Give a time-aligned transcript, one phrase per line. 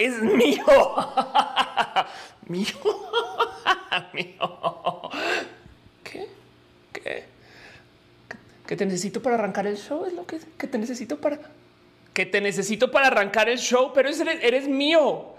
[0.00, 0.64] es mío.
[2.46, 2.74] mío.
[4.14, 5.10] mío.
[6.02, 6.28] ¿Qué?
[6.92, 7.24] ¿Qué?
[8.66, 10.06] ¿Que te necesito para arrancar el show?
[10.06, 11.38] Es lo que, que te necesito para...
[12.14, 15.34] Que te necesito para arrancar el show, pero eres, eres mío.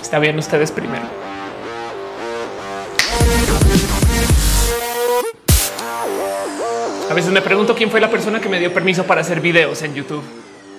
[0.00, 1.25] Está bien ustedes primero.
[7.08, 9.80] A veces me pregunto quién fue la persona que me dio permiso para hacer videos
[9.82, 10.24] en YouTube.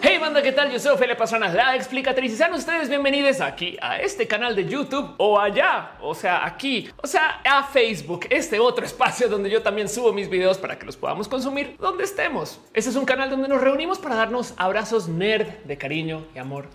[0.02, 0.70] Hey banda, ¿qué tal?
[0.70, 2.34] Yo soy Ophelia Pastrana, la explicatriz.
[2.34, 6.90] Y sean ustedes bienvenidos aquí a este canal de YouTube o allá, o sea, aquí,
[7.02, 10.86] o sea, a Facebook, este otro espacio donde yo también subo mis videos para que
[10.86, 12.60] los podamos consumir donde estemos.
[12.74, 16.68] Este es un canal donde nos reunimos para darnos abrazos nerd de cariño y amor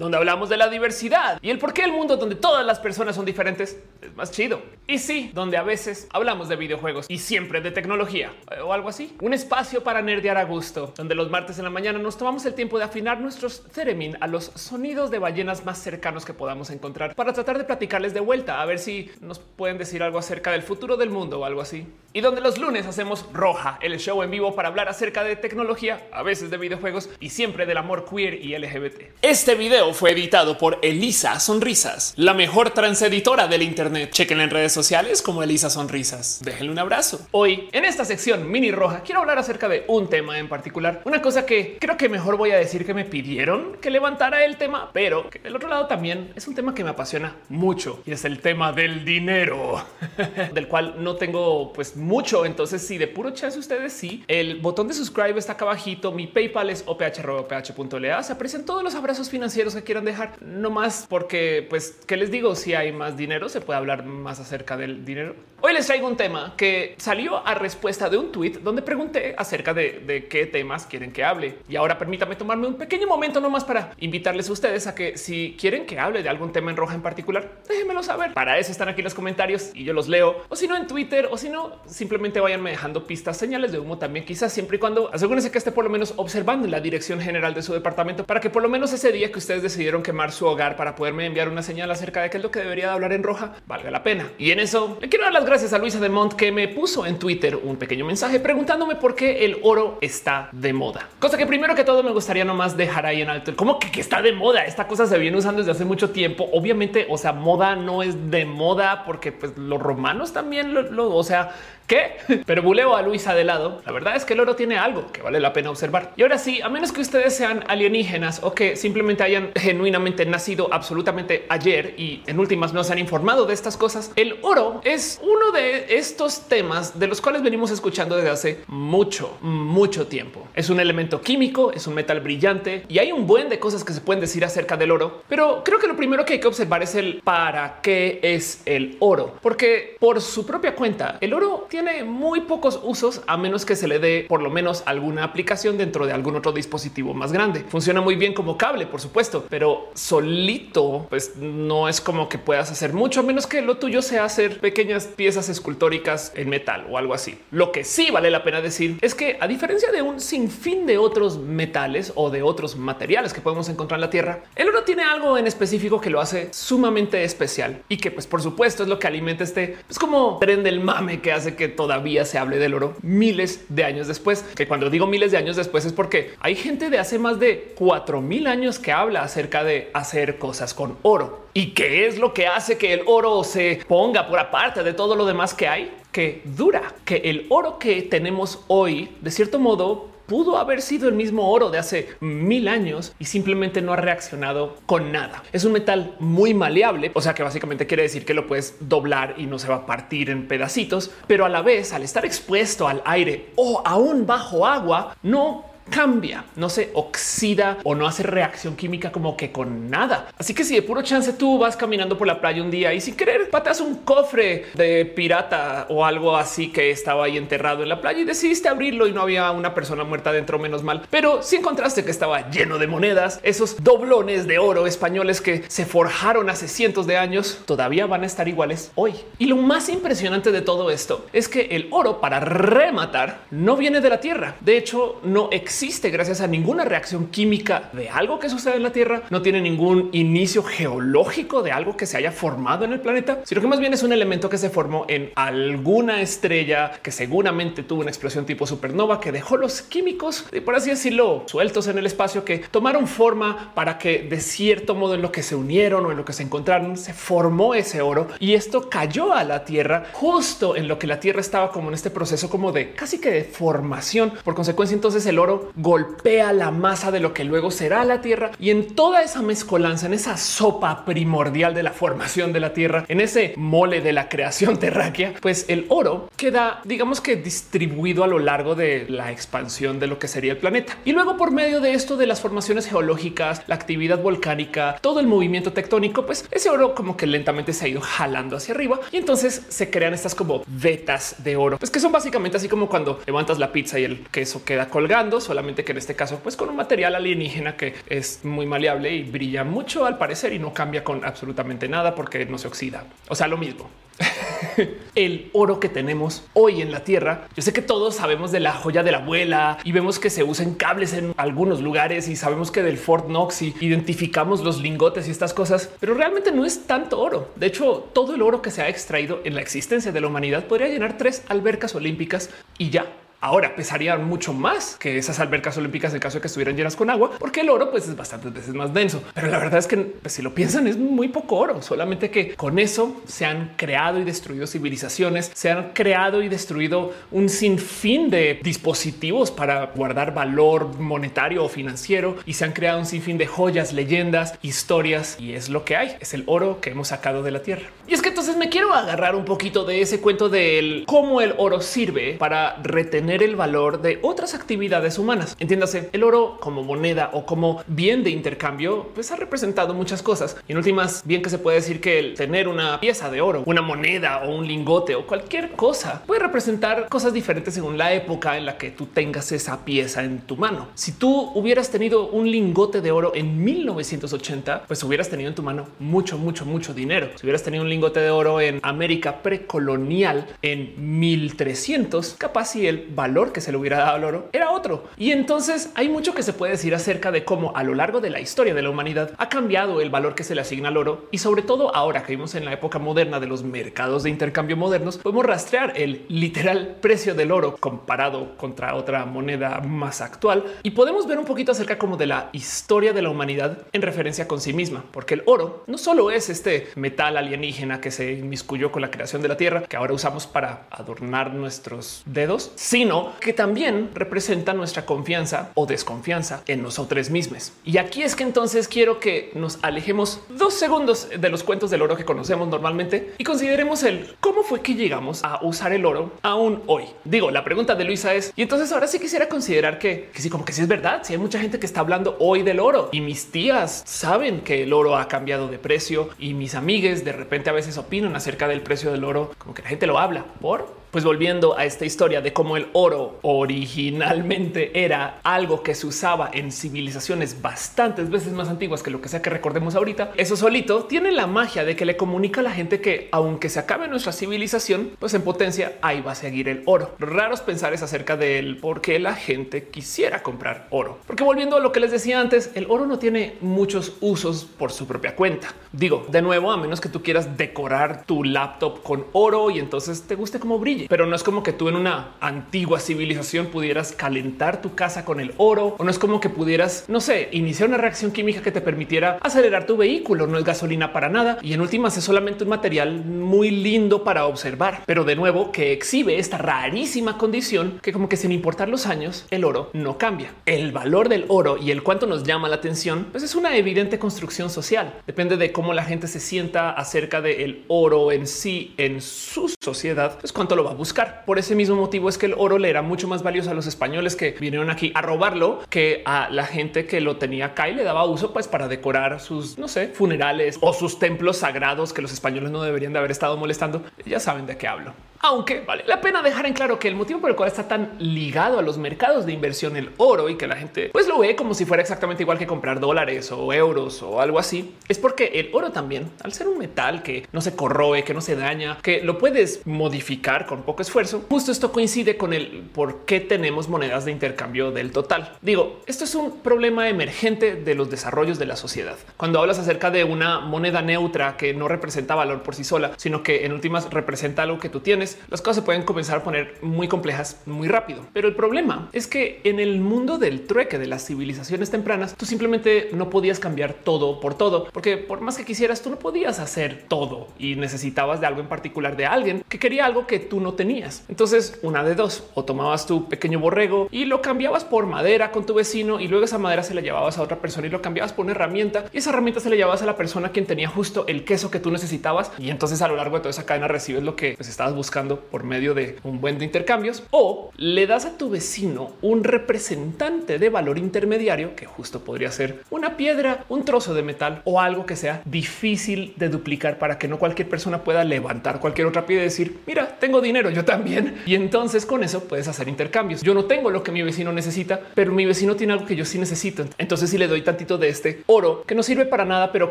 [0.00, 3.14] donde hablamos de la diversidad y el por qué el mundo donde todas las personas
[3.14, 4.62] son diferentes es más chido.
[4.86, 8.88] Y sí, donde a veces hablamos de videojuegos y siempre de tecnología eh, o algo
[8.88, 9.14] así.
[9.20, 12.54] Un espacio para nerdear a gusto, donde los martes en la mañana nos tomamos el
[12.54, 17.14] tiempo de afinar nuestros theremin a los sonidos de ballenas más cercanos que podamos encontrar
[17.14, 20.62] para tratar de platicarles de vuelta, a ver si nos pueden decir algo acerca del
[20.62, 21.86] futuro del mundo o algo así.
[22.12, 26.08] Y donde los lunes hacemos Roja, el show en vivo para hablar acerca de tecnología,
[26.10, 29.02] a veces de videojuegos y siempre del amor queer y LGBT.
[29.22, 34.10] Este video fue editado por Elisa Sonrisas, la mejor transeditora del Internet.
[34.10, 36.40] Chequen en redes sociales como Elisa Sonrisas.
[36.44, 37.28] Déjenle un abrazo.
[37.30, 41.02] Hoy, en esta sección mini roja, quiero hablar acerca de un tema en particular.
[41.04, 44.56] Una cosa que creo que mejor voy a decir que me pidieron que levantara el
[44.56, 48.10] tema, pero que del otro lado también es un tema que me apasiona mucho y
[48.10, 49.84] es el tema del dinero,
[50.52, 52.44] del cual no tengo pues mucho.
[52.44, 56.12] Entonces, si de puro chance ustedes sí, el botón de subscribe está acá abajito.
[56.12, 58.22] Mi PayPal es oph.ph.la.
[58.22, 62.30] Se aprecian todos los abrazos financieros que quieran dejar, no más porque, pues, ¿qué les
[62.30, 62.54] digo?
[62.54, 65.34] Si hay más dinero, se puede hablar más acerca del dinero.
[65.62, 69.74] Hoy les traigo un tema que salió a respuesta de un tweet donde pregunté acerca
[69.74, 71.58] de, de qué temas quieren que hable.
[71.68, 75.56] Y ahora permítame tomarme un pequeño momento nomás para invitarles a ustedes a que si
[75.60, 78.32] quieren que hable de algún tema en roja en particular, déjenmelo saber.
[78.32, 80.44] Para eso están aquí los comentarios y yo los leo.
[80.48, 83.98] O si no en Twitter, o si no, simplemente vayanme dejando pistas, señales de humo
[83.98, 87.54] también, quizás siempre y cuando asegúrense que esté por lo menos observando la dirección general
[87.54, 90.46] de su departamento para que por lo menos ese día que ustedes decidieron quemar su
[90.46, 93.12] hogar para poderme enviar una señal acerca de qué es lo que debería de hablar
[93.12, 94.30] en roja, valga la pena.
[94.38, 97.06] Y en eso le quiero dar las gracias a Luisa de Mont que me puso
[97.06, 101.08] en Twitter un pequeño mensaje preguntándome por qué el oro está de moda.
[101.18, 103.54] Cosa que primero que todo me gustaría nomás dejar ahí en alto.
[103.56, 104.64] ¿Cómo que, que está de moda?
[104.64, 106.48] Esta cosa se viene usando desde hace mucho tiempo.
[106.52, 111.14] Obviamente, o sea, moda no es de moda porque pues, los romanos también lo, lo
[111.14, 111.50] o sea,
[111.90, 112.44] ¿Qué?
[112.46, 113.82] Pero buleo a Luisa de lado.
[113.84, 116.12] La verdad es que el oro tiene algo que vale la pena observar.
[116.16, 120.72] Y ahora sí, a menos que ustedes sean alienígenas o que simplemente hayan genuinamente nacido
[120.72, 125.20] absolutamente ayer y en últimas no se han informado de estas cosas, el oro es
[125.20, 130.46] uno de estos temas de los cuales venimos escuchando desde hace mucho, mucho tiempo.
[130.54, 133.92] Es un elemento químico, es un metal brillante y hay un buen de cosas que
[133.92, 135.24] se pueden decir acerca del oro.
[135.28, 138.96] Pero creo que lo primero que hay que observar es el para qué es el
[139.00, 143.64] oro, porque por su propia cuenta, el oro tiene tiene muy pocos usos a menos
[143.64, 147.32] que se le dé por lo menos alguna aplicación dentro de algún otro dispositivo más
[147.32, 147.64] grande.
[147.68, 152.70] Funciona muy bien como cable, por supuesto, pero solito pues no es como que puedas
[152.70, 156.98] hacer mucho a menos que lo tuyo sea hacer pequeñas piezas escultóricas en metal o
[156.98, 157.38] algo así.
[157.50, 160.98] Lo que sí vale la pena decir es que a diferencia de un sinfín de
[160.98, 165.04] otros metales o de otros materiales que podemos encontrar en la Tierra, el oro tiene
[165.04, 168.98] algo en específico que lo hace sumamente especial y que pues por supuesto es lo
[168.98, 172.74] que alimenta este es como tren del mame que hace que todavía se hable del
[172.74, 174.42] oro miles de años después.
[174.54, 177.72] Que cuando digo miles de años después es porque hay gente de hace más de
[177.76, 181.46] cuatro mil años que habla acerca de hacer cosas con oro.
[181.54, 185.16] ¿Y qué es lo que hace que el oro se ponga por aparte de todo
[185.16, 185.92] lo demás que hay?
[186.12, 191.16] Que dura, que el oro que tenemos hoy, de cierto modo, pudo haber sido el
[191.16, 195.42] mismo oro de hace mil años y simplemente no ha reaccionado con nada.
[195.52, 199.34] Es un metal muy maleable, o sea que básicamente quiere decir que lo puedes doblar
[199.38, 202.86] y no se va a partir en pedacitos, pero a la vez al estar expuesto
[202.86, 208.76] al aire o aún bajo agua, no cambia, no se oxida o no hace reacción
[208.76, 210.28] química como que con nada.
[210.38, 213.00] Así que si de puro chance tú vas caminando por la playa un día y
[213.00, 217.88] sin querer patas un cofre de pirata o algo así que estaba ahí enterrado en
[217.88, 221.42] la playa y decidiste abrirlo y no había una persona muerta dentro, menos mal, pero
[221.42, 226.50] si encontraste que estaba lleno de monedas, esos doblones de oro españoles que se forjaron
[226.50, 229.14] hace cientos de años, todavía van a estar iguales hoy.
[229.38, 234.00] Y lo más impresionante de todo esto es que el oro para rematar no viene
[234.00, 234.56] de la tierra.
[234.60, 238.82] De hecho, no existe existe gracias a ninguna reacción química de algo que sucede en
[238.82, 243.00] la Tierra, no tiene ningún inicio geológico de algo que se haya formado en el
[243.00, 247.10] planeta, sino que más bien es un elemento que se formó en alguna estrella que
[247.10, 251.96] seguramente tuvo una explosión tipo supernova que dejó los químicos, por así decirlo, sueltos en
[251.96, 256.04] el espacio que tomaron forma para que de cierto modo en lo que se unieron
[256.04, 259.64] o en lo que se encontraron se formó ese oro y esto cayó a la
[259.64, 263.18] Tierra justo en lo que la Tierra estaba como en este proceso como de casi
[263.18, 264.34] que de formación.
[264.44, 268.50] Por consecuencia, entonces el oro golpea la masa de lo que luego será la Tierra
[268.58, 273.04] y en toda esa mezcolanza, en esa sopa primordial de la formación de la Tierra,
[273.08, 278.26] en ese mole de la creación terráquea, pues el oro queda, digamos que distribuido a
[278.26, 280.96] lo largo de la expansión de lo que sería el planeta.
[281.04, 285.26] Y luego por medio de esto de las formaciones geológicas, la actividad volcánica, todo el
[285.26, 289.16] movimiento tectónico, pues ese oro como que lentamente se ha ido jalando hacia arriba y
[289.16, 293.20] entonces se crean estas como vetas de oro, pues que son básicamente así como cuando
[293.26, 296.68] levantas la pizza y el queso queda colgando, solamente que en este caso pues con
[296.68, 301.04] un material alienígena que es muy maleable y brilla mucho al parecer y no cambia
[301.04, 303.04] con absolutamente nada porque no se oxida.
[303.28, 303.88] O sea, lo mismo.
[305.14, 307.48] el oro que tenemos hoy en la Tierra.
[307.56, 310.42] Yo sé que todos sabemos de la joya de la abuela y vemos que se
[310.42, 315.28] usan cables en algunos lugares y sabemos que del Fort Knox y identificamos los lingotes
[315.28, 317.50] y estas cosas, pero realmente no es tanto oro.
[317.56, 320.64] De hecho, todo el oro que se ha extraído en la existencia de la humanidad
[320.66, 323.06] podría llenar tres albercas olímpicas y ya
[323.42, 327.08] Ahora pesarían mucho más que esas albercas olímpicas en caso de que estuvieran llenas con
[327.08, 329.22] agua, porque el oro pues es bastantes veces más denso.
[329.34, 332.54] Pero la verdad es que pues, si lo piensan es muy poco oro, solamente que
[332.54, 338.28] con eso se han creado y destruido civilizaciones, se han creado y destruido un sinfín
[338.28, 343.46] de dispositivos para guardar valor monetario o financiero y se han creado un sinfín de
[343.46, 346.14] joyas, leyendas, historias y es lo que hay.
[346.20, 347.88] Es el oro que hemos sacado de la tierra.
[348.06, 351.54] Y es que entonces me quiero agarrar un poquito de ese cuento del cómo el
[351.56, 355.56] oro sirve para retener el valor de otras actividades humanas.
[355.58, 360.56] Entiéndase, el oro como moneda o como bien de intercambio, pues ha representado muchas cosas.
[360.66, 363.62] Y en últimas, bien que se puede decir que el tener una pieza de oro,
[363.66, 368.56] una moneda o un lingote o cualquier cosa puede representar cosas diferentes según la época
[368.56, 370.88] en la que tú tengas esa pieza en tu mano.
[370.94, 375.62] Si tú hubieras tenido un lingote de oro en 1980, pues hubieras tenido en tu
[375.62, 377.28] mano mucho, mucho, mucho dinero.
[377.36, 383.00] Si hubieras tenido un lingote de oro en América precolonial en 1300, capaz si el
[383.20, 385.04] valor que se le hubiera dado al oro era otro.
[385.18, 388.30] Y entonces hay mucho que se puede decir acerca de cómo a lo largo de
[388.30, 391.26] la historia de la humanidad ha cambiado el valor que se le asigna al oro
[391.30, 394.78] y sobre todo ahora que vimos en la época moderna de los mercados de intercambio
[394.78, 400.92] modernos, podemos rastrear el literal precio del oro comparado contra otra moneda más actual y
[400.92, 404.62] podemos ver un poquito acerca como de la historia de la humanidad en referencia con
[404.62, 409.02] sí misma, porque el oro no solo es este metal alienígena que se inmiscuyó con
[409.02, 413.09] la creación de la Tierra, que ahora usamos para adornar nuestros dedos, sino
[413.40, 417.72] que también representa nuestra confianza o desconfianza en nosotros mismos.
[417.84, 422.02] Y aquí es que entonces quiero que nos alejemos dos segundos de los cuentos del
[422.02, 426.32] oro que conocemos normalmente y consideremos el cómo fue que llegamos a usar el oro
[426.42, 427.04] aún hoy.
[427.24, 430.50] Digo, la pregunta de Luisa es, y entonces ahora sí quisiera considerar que, que sí,
[430.50, 433.08] como que sí es verdad, si hay mucha gente que está hablando hoy del oro
[433.12, 437.32] y mis tías saben que el oro ha cambiado de precio y mis amigues de
[437.32, 440.44] repente a veces opinan acerca del precio del oro, como que la gente lo habla
[440.60, 446.06] por pues volviendo a esta historia de cómo el oro originalmente era algo que se
[446.06, 450.56] usaba en civilizaciones bastantes veces más antiguas que lo que sea que recordemos ahorita, eso
[450.56, 454.08] solito tiene la magia de que le comunica a la gente que aunque se acabe
[454.08, 457.14] nuestra civilización, pues en potencia ahí va a seguir el oro.
[457.18, 461.18] Raros pensares acerca del por qué la gente quisiera comprar oro.
[461.26, 464.92] Porque volviendo a lo que les decía antes, el oro no tiene muchos usos por
[464.92, 465.74] su propia cuenta.
[465.92, 470.22] Digo, de nuevo, a menos que tú quieras decorar tu laptop con oro y entonces
[470.22, 474.12] te guste como brilla pero no es como que tú en una antigua civilización pudieras
[474.12, 477.88] calentar tu casa con el oro o no es como que pudieras, no sé, iniciar
[477.88, 480.46] una reacción química que te permitiera acelerar tu vehículo.
[480.46, 484.46] No es gasolina para nada y en últimas es solamente un material muy lindo para
[484.46, 489.06] observar, pero de nuevo que exhibe esta rarísima condición que como que sin importar los
[489.06, 490.52] años, el oro no cambia.
[490.66, 494.18] El valor del oro y el cuánto nos llama la atención, pues es una evidente
[494.18, 495.14] construcción social.
[495.26, 500.38] Depende de cómo la gente se sienta acerca del oro en sí en su sociedad,
[500.40, 501.44] pues cuánto lo a buscar.
[501.44, 503.86] Por ese mismo motivo es que el oro le era mucho más valioso a los
[503.86, 507.94] españoles que vinieron aquí a robarlo que a la gente que lo tenía acá y
[507.94, 512.22] le daba uso pues para decorar sus, no sé, funerales o sus templos sagrados que
[512.22, 514.02] los españoles no deberían de haber estado molestando.
[514.26, 515.12] Ya saben de qué hablo.
[515.42, 518.12] Aunque vale la pena dejar en claro que el motivo por el cual está tan
[518.18, 521.56] ligado a los mercados de inversión el oro y que la gente pues lo ve
[521.56, 525.52] como si fuera exactamente igual que comprar dólares o euros o algo así, es porque
[525.54, 528.98] el oro también, al ser un metal que no se corroe, que no se daña,
[529.02, 533.88] que lo puedes modificar con poco esfuerzo, justo esto coincide con el por qué tenemos
[533.88, 535.52] monedas de intercambio del total.
[535.62, 539.16] Digo, esto es un problema emergente de los desarrollos de la sociedad.
[539.38, 543.42] Cuando hablas acerca de una moneda neutra que no representa valor por sí sola, sino
[543.42, 546.74] que en últimas representa algo que tú tienes, las cosas se pueden comenzar a poner
[546.82, 548.22] muy complejas muy rápido.
[548.32, 552.46] Pero el problema es que en el mundo del trueque de las civilizaciones tempranas, tú
[552.46, 556.58] simplemente no podías cambiar todo por todo, porque por más que quisieras, tú no podías
[556.58, 560.60] hacer todo y necesitabas de algo en particular de alguien que quería algo que tú
[560.60, 561.24] no tenías.
[561.28, 565.66] Entonces, una de dos, o tomabas tu pequeño borrego y lo cambiabas por madera con
[565.66, 568.32] tu vecino y luego esa madera se la llevabas a otra persona y lo cambiabas
[568.32, 571.24] por una herramienta y esa herramienta se le llevabas a la persona quien tenía justo
[571.26, 574.22] el queso que tú necesitabas y entonces a lo largo de toda esa cadena recibes
[574.22, 578.24] lo que pues, estabas buscando por medio de un buen de intercambios o le das
[578.24, 583.84] a tu vecino un representante de valor intermediario que justo podría ser una piedra, un
[583.84, 588.02] trozo de metal o algo que sea difícil de duplicar para que no cualquier persona
[588.02, 591.36] pueda levantar cualquier otra piedra y decir mira, tengo dinero, yo también.
[591.46, 593.42] Y entonces con eso puedes hacer intercambios.
[593.42, 596.24] Yo no tengo lo que mi vecino necesita, pero mi vecino tiene algo que yo
[596.24, 596.86] sí necesito.
[596.98, 599.90] Entonces si le doy tantito de este oro que no sirve para nada, pero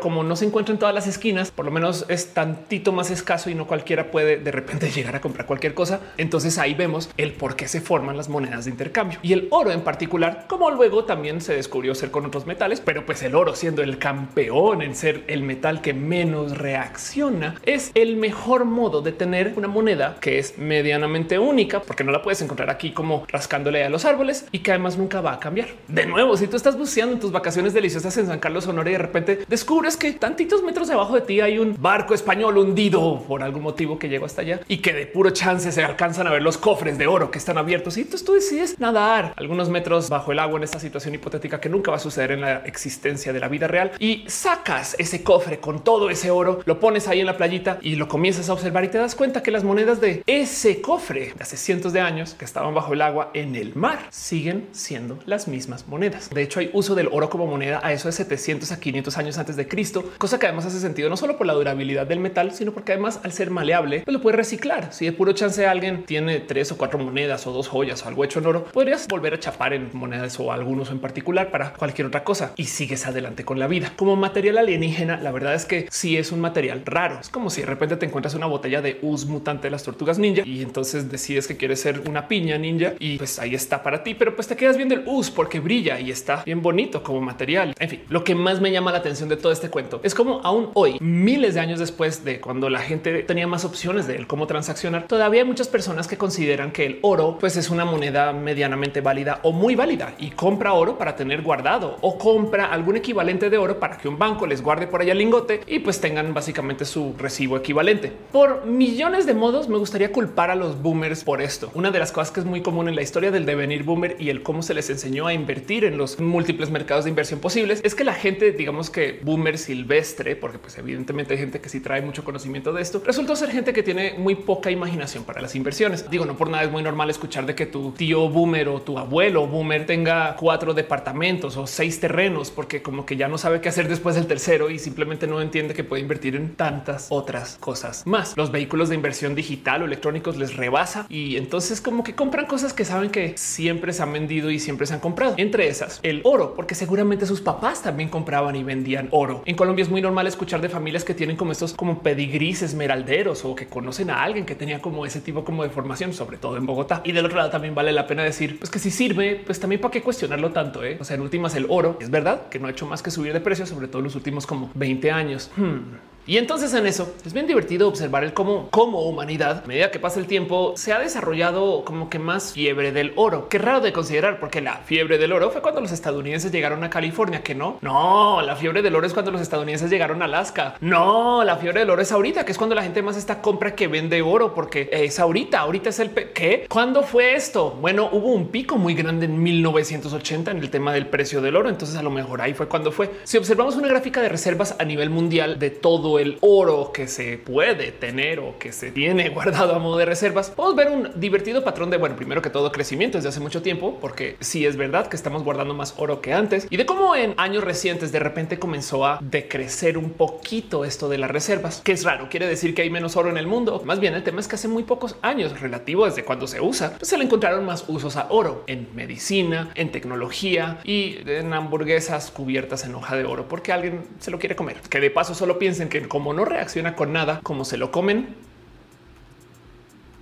[0.00, 3.50] como no se encuentra en todas las esquinas, por lo menos es tantito más escaso
[3.50, 6.00] y no cualquiera puede de repente llegar a comprar cualquier cosa.
[6.16, 9.72] Entonces ahí vemos el por qué se forman las monedas de intercambio y el oro
[9.72, 13.54] en particular, como luego también se descubrió ser con otros metales, pero pues el oro
[13.54, 19.12] siendo el campeón en ser el metal que menos reacciona, es el mejor modo de
[19.12, 23.84] tener una moneda que es medianamente única, porque no la puedes encontrar aquí como rascándole
[23.84, 25.68] a los árboles y que además nunca va a cambiar.
[25.88, 28.92] De nuevo, si tú estás buceando en tus vacaciones deliciosas en San Carlos, Sonora y
[28.92, 33.42] de repente descubres que tantitos metros debajo de ti hay un barco español hundido por
[33.42, 36.42] algún motivo que llegó hasta allá y que de puro chance se alcanzan a ver
[36.42, 40.32] los cofres de oro que están abiertos y entonces tú decides nadar algunos metros bajo
[40.32, 43.40] el agua en esta situación hipotética que nunca va a suceder en la existencia de
[43.40, 47.26] la vida real y sacas ese cofre con todo ese oro, lo pones ahí en
[47.26, 50.22] la playita y lo comienzas a observar y te das cuenta que las monedas de
[50.26, 54.06] ese cofre de hace cientos de años que estaban bajo el agua en el mar
[54.10, 56.30] siguen siendo las mismas monedas.
[56.30, 59.38] De hecho, hay uso del oro como moneda a eso de 700 a 500 años
[59.38, 62.52] antes de Cristo, cosa que además hace sentido no solo por la durabilidad del metal,
[62.52, 64.92] sino porque además al ser maleable pues lo puedes reciclar.
[65.00, 68.22] Si de puro chance alguien tiene tres o cuatro monedas o dos joyas o algo
[68.22, 72.08] hecho en oro, podrías volver a chapar en monedas o algunos en particular para cualquier
[72.08, 73.94] otra cosa y sigues adelante con la vida.
[73.96, 77.18] Como material alienígena, la verdad es que sí es un material raro.
[77.18, 80.18] Es como si de repente te encuentras una botella de us mutante de las tortugas
[80.18, 84.02] ninja y entonces decides que quieres ser una piña ninja y pues ahí está para
[84.02, 87.22] ti, pero pues te quedas viendo el us porque brilla y está bien bonito como
[87.22, 87.74] material.
[87.78, 90.42] En fin, lo que más me llama la atención de todo este cuento es como
[90.44, 94.46] aún hoy, miles de años después de cuando la gente tenía más opciones de cómo
[94.46, 99.00] transaccionar, todavía hay muchas personas que consideran que el oro pues es una moneda medianamente
[99.00, 103.58] válida o muy válida y compra oro para tener guardado o compra algún equivalente de
[103.58, 106.84] oro para que un banco les guarde por allá el lingote y pues tengan básicamente
[106.84, 108.12] su recibo equivalente.
[108.32, 111.70] Por millones de modos me gustaría culpar a los boomers por esto.
[111.74, 114.30] Una de las cosas que es muy común en la historia del devenir boomer y
[114.30, 117.94] el cómo se les enseñó a invertir en los múltiples mercados de inversión posibles es
[117.94, 122.02] que la gente, digamos que boomer silvestre, porque pues evidentemente hay gente que sí trae
[122.02, 126.08] mucho conocimiento de esto, resultó ser gente que tiene muy poca imaginación para las inversiones.
[126.10, 128.98] Digo, no por nada es muy normal escuchar de que tu tío boomer o tu
[128.98, 133.68] abuelo boomer tenga cuatro departamentos o seis terrenos, porque como que ya no sabe qué
[133.68, 138.06] hacer después del tercero y simplemente no entiende que puede invertir en tantas otras cosas
[138.06, 138.36] más.
[138.36, 142.72] Los vehículos de inversión digital o electrónicos les rebasa y entonces como que compran cosas
[142.72, 145.34] que saben que siempre se han vendido y siempre se han comprado.
[145.36, 149.42] Entre esas, el oro, porque seguramente sus papás también compraban y vendían oro.
[149.46, 153.44] En Colombia es muy normal escuchar de familias que tienen como estos como pedigris esmeralderos
[153.44, 156.58] o que conocen a alguien que tenía como ese tipo como de formación, sobre todo
[156.58, 157.00] en Bogotá.
[157.02, 159.80] Y del otro lado también vale la pena decir pues que si sirve, pues también
[159.80, 160.84] para qué cuestionarlo tanto.
[160.84, 160.98] Eh?
[161.00, 163.32] O sea, en últimas el oro es verdad que no ha hecho más que subir
[163.32, 165.50] de precio, sobre todo en los últimos como 20 años.
[165.56, 165.78] Hmm.
[166.26, 169.98] Y entonces en eso es bien divertido observar el cómo, como humanidad, a medida que
[169.98, 173.48] pasa el tiempo, se ha desarrollado como que más fiebre del oro.
[173.48, 176.90] Qué raro de considerar, porque la fiebre del oro fue cuando los estadounidenses llegaron a
[176.90, 177.78] California, que no.
[177.80, 180.76] No, la fiebre del oro es cuando los estadounidenses llegaron a Alaska.
[180.80, 183.74] No, la fiebre del oro es ahorita, que es cuando la gente más está compra
[183.74, 185.60] que vende oro, porque es ahorita.
[185.60, 186.66] Ahorita es el qué?
[186.68, 187.70] ¿Cuándo fue esto?
[187.80, 191.68] Bueno, hubo un pico muy grande en 1980 en el tema del precio del oro.
[191.68, 193.10] Entonces, a lo mejor ahí fue cuando fue.
[193.24, 197.06] Si observamos una gráfica de reservas a nivel mundial de todo todo el oro que
[197.06, 201.20] se puede tener o que se tiene guardado a modo de reservas, podemos ver un
[201.20, 204.74] divertido patrón de, bueno, primero que todo crecimiento desde hace mucho tiempo, porque sí es
[204.76, 208.18] verdad que estamos guardando más oro que antes y de cómo en años recientes de
[208.18, 212.74] repente comenzó a decrecer un poquito esto de las reservas, que es raro, quiere decir
[212.74, 213.80] que hay menos oro en el mundo.
[213.84, 216.96] Más bien el tema es que hace muy pocos años relativo desde cuando se usa,
[216.98, 222.32] pues se le encontraron más usos a oro en medicina, en tecnología y en hamburguesas
[222.32, 224.80] cubiertas en hoja de oro, porque alguien se lo quiere comer.
[224.88, 228.34] Que de paso solo piensen que como no reacciona con nada, como se lo comen,